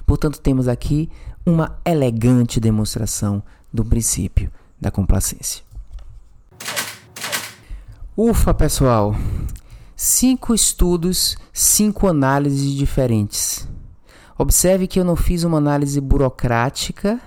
[0.06, 1.10] Portanto, temos aqui
[1.44, 3.42] uma elegante demonstração
[3.74, 5.64] do princípio da complacência.
[8.16, 9.16] Ufa, pessoal!
[9.96, 13.68] Cinco estudos, cinco análises diferentes.
[14.38, 17.20] Observe que eu não fiz uma análise burocrática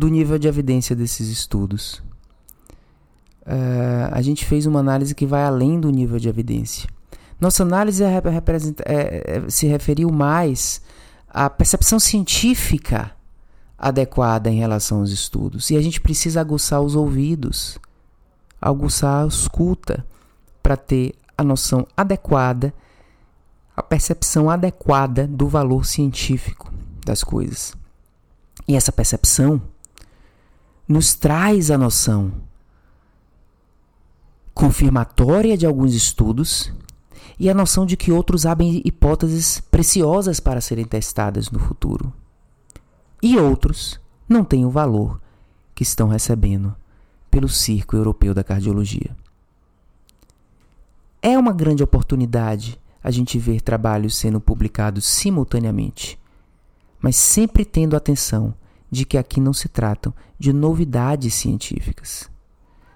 [0.00, 2.02] do nível de evidência desses estudos.
[3.46, 6.88] uh, a gente fez uma análise que vai além do nível de evidência.
[7.38, 8.16] Nossa análise é,
[8.86, 10.80] é, se referiu mais
[11.28, 13.10] à percepção científica
[13.78, 15.70] adequada em relação aos estudos.
[15.70, 17.78] E a gente precisa aguçar os ouvidos,
[18.58, 20.06] aguçar a escuta,
[20.62, 22.72] para ter a noção adequada,
[23.76, 26.72] a percepção adequada do valor científico
[27.04, 27.74] das coisas.
[28.66, 29.60] E essa percepção
[30.90, 32.32] nos traz a noção
[34.52, 36.72] confirmatória de alguns estudos
[37.38, 42.12] e a noção de que outros abrem hipóteses preciosas para serem testadas no futuro.
[43.22, 45.20] E outros não têm o valor
[45.76, 46.74] que estão recebendo
[47.30, 49.16] pelo Circo Europeu da Cardiologia.
[51.22, 56.18] É uma grande oportunidade a gente ver trabalhos sendo publicados simultaneamente,
[57.00, 58.52] mas sempre tendo atenção
[58.90, 62.30] de que aqui não se tratam de novidades científicas.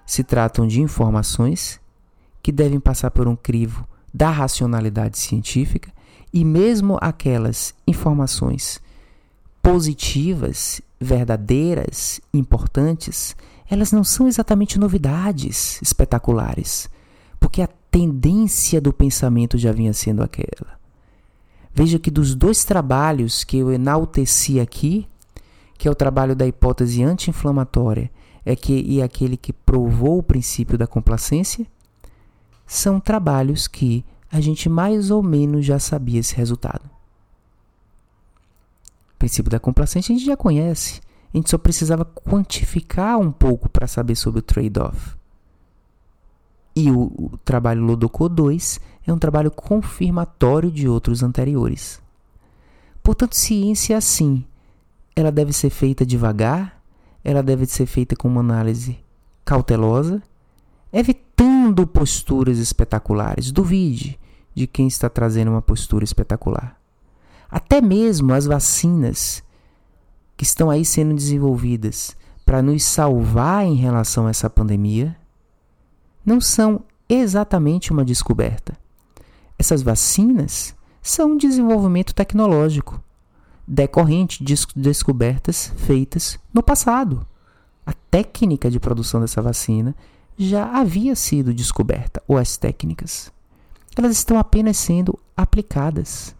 [0.05, 1.79] Se tratam de informações
[2.43, 5.91] que devem passar por um crivo da racionalidade científica
[6.31, 8.79] e mesmo aquelas informações
[9.61, 13.35] positivas, verdadeiras, importantes,
[13.69, 16.87] elas não são exatamente novidades espetaculares,
[17.39, 20.79] porque a tendência do pensamento já vinha sendo aquela.
[21.73, 25.07] Veja que dos dois trabalhos que eu enalteci aqui,
[25.77, 28.09] que é o trabalho da hipótese anti-inflamatória
[28.45, 31.65] é que, e aquele que provou o princípio da complacência,
[32.65, 36.83] são trabalhos que a gente mais ou menos já sabia esse resultado.
[39.13, 41.01] O princípio da complacência a gente já conhece,
[41.33, 45.15] a gente só precisava quantificar um pouco para saber sobre o trade-off.
[46.75, 52.01] E o, o trabalho Lodocô 2 é um trabalho confirmatório de outros anteriores.
[53.01, 54.45] Portanto, ciência assim
[55.15, 56.81] ela deve ser feita devagar,
[57.23, 58.99] ela deve ser feita com uma análise
[59.43, 60.21] cautelosa,
[60.91, 63.51] evitando posturas espetaculares.
[63.51, 64.19] Duvide
[64.53, 66.79] de quem está trazendo uma postura espetacular.
[67.49, 69.43] Até mesmo as vacinas
[70.35, 75.15] que estão aí sendo desenvolvidas para nos salvar em relação a essa pandemia
[76.25, 78.77] não são exatamente uma descoberta.
[79.57, 83.01] Essas vacinas são um desenvolvimento tecnológico
[83.67, 87.25] decorrente de descobertas feitas no passado.
[87.85, 89.95] A técnica de produção dessa vacina
[90.37, 93.31] já havia sido descoberta, ou as técnicas.
[93.95, 96.35] Elas estão apenas sendo aplicadas.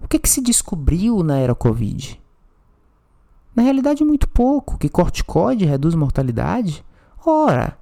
[0.00, 2.20] O que, que se descobriu na era Covid?
[3.56, 4.76] Na realidade, muito pouco.
[4.76, 6.84] Que corticoide reduz mortalidade?
[7.24, 7.78] Ora,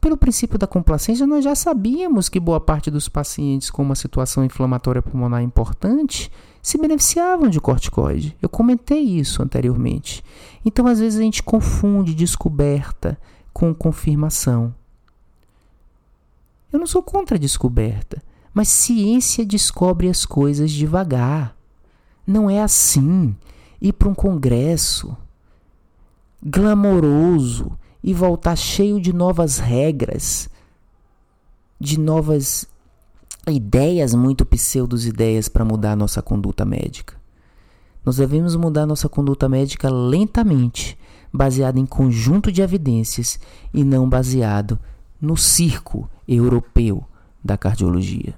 [0.00, 4.44] pelo princípio da complacência, nós já sabíamos que boa parte dos pacientes com uma situação
[4.44, 6.30] inflamatória pulmonar importante
[6.62, 8.36] se beneficiavam de corticoide.
[8.40, 10.22] Eu comentei isso anteriormente.
[10.64, 13.18] Então, às vezes, a gente confunde descoberta
[13.52, 14.74] com confirmação.
[16.72, 18.22] Eu não sou contra a descoberta,
[18.54, 21.56] mas ciência descobre as coisas devagar.
[22.26, 23.34] Não é assim.
[23.80, 25.16] Ir para um congresso
[26.42, 30.48] glamouroso e voltar cheio de novas regras,
[31.78, 32.66] de novas
[33.50, 37.14] ideias muito pseudos-ideias para mudar a nossa conduta médica.
[38.04, 40.98] Nós devemos mudar nossa conduta médica lentamente,
[41.32, 43.38] baseada em conjunto de evidências
[43.72, 44.78] e não baseado
[45.20, 47.04] no circo europeu
[47.44, 48.34] da cardiologia.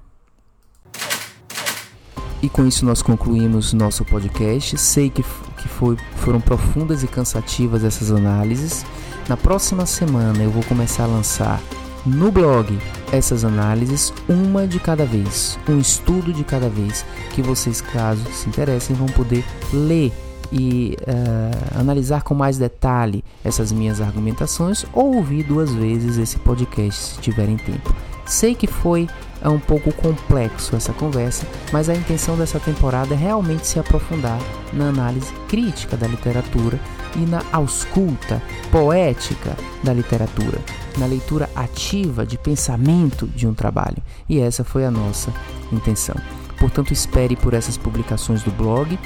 [2.42, 4.76] E com isso nós concluímos nosso podcast.
[4.76, 8.84] Sei que, que foi, foram profundas e cansativas essas análises.
[9.28, 11.62] Na próxima semana eu vou começar a lançar
[12.05, 12.78] no blog
[13.12, 18.48] essas análises, uma de cada vez, um estudo de cada vez, que vocês, caso se
[18.48, 20.12] interessem, vão poder ler
[20.50, 27.14] e uh, analisar com mais detalhe essas minhas argumentações ou ouvir duas vezes esse podcast
[27.14, 27.94] se tiverem tempo.
[28.26, 29.09] Sei que foi
[29.42, 34.38] é um pouco complexo essa conversa, mas a intenção dessa temporada é realmente se aprofundar
[34.72, 36.78] na análise crítica da literatura
[37.16, 40.58] e na ausculta poética da literatura,
[40.98, 43.98] na leitura ativa de pensamento de um trabalho.
[44.28, 45.32] E essa foi a nossa
[45.70, 46.16] intenção.
[46.58, 48.98] Portanto, espere por essas publicações do blog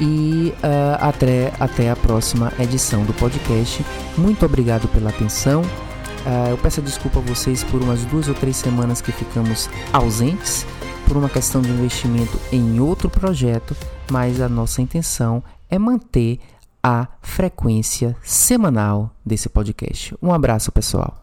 [0.00, 3.84] e uh, até, até a próxima edição do podcast.
[4.16, 5.62] Muito obrigado pela atenção.
[5.62, 10.66] Uh, eu peço desculpa a vocês por umas duas ou três semanas que ficamos ausentes
[11.06, 13.76] por uma questão de investimento em outro projeto,
[14.10, 16.38] mas a nossa intenção é manter
[16.82, 20.14] a frequência semanal desse podcast.
[20.22, 21.22] Um abraço, pessoal.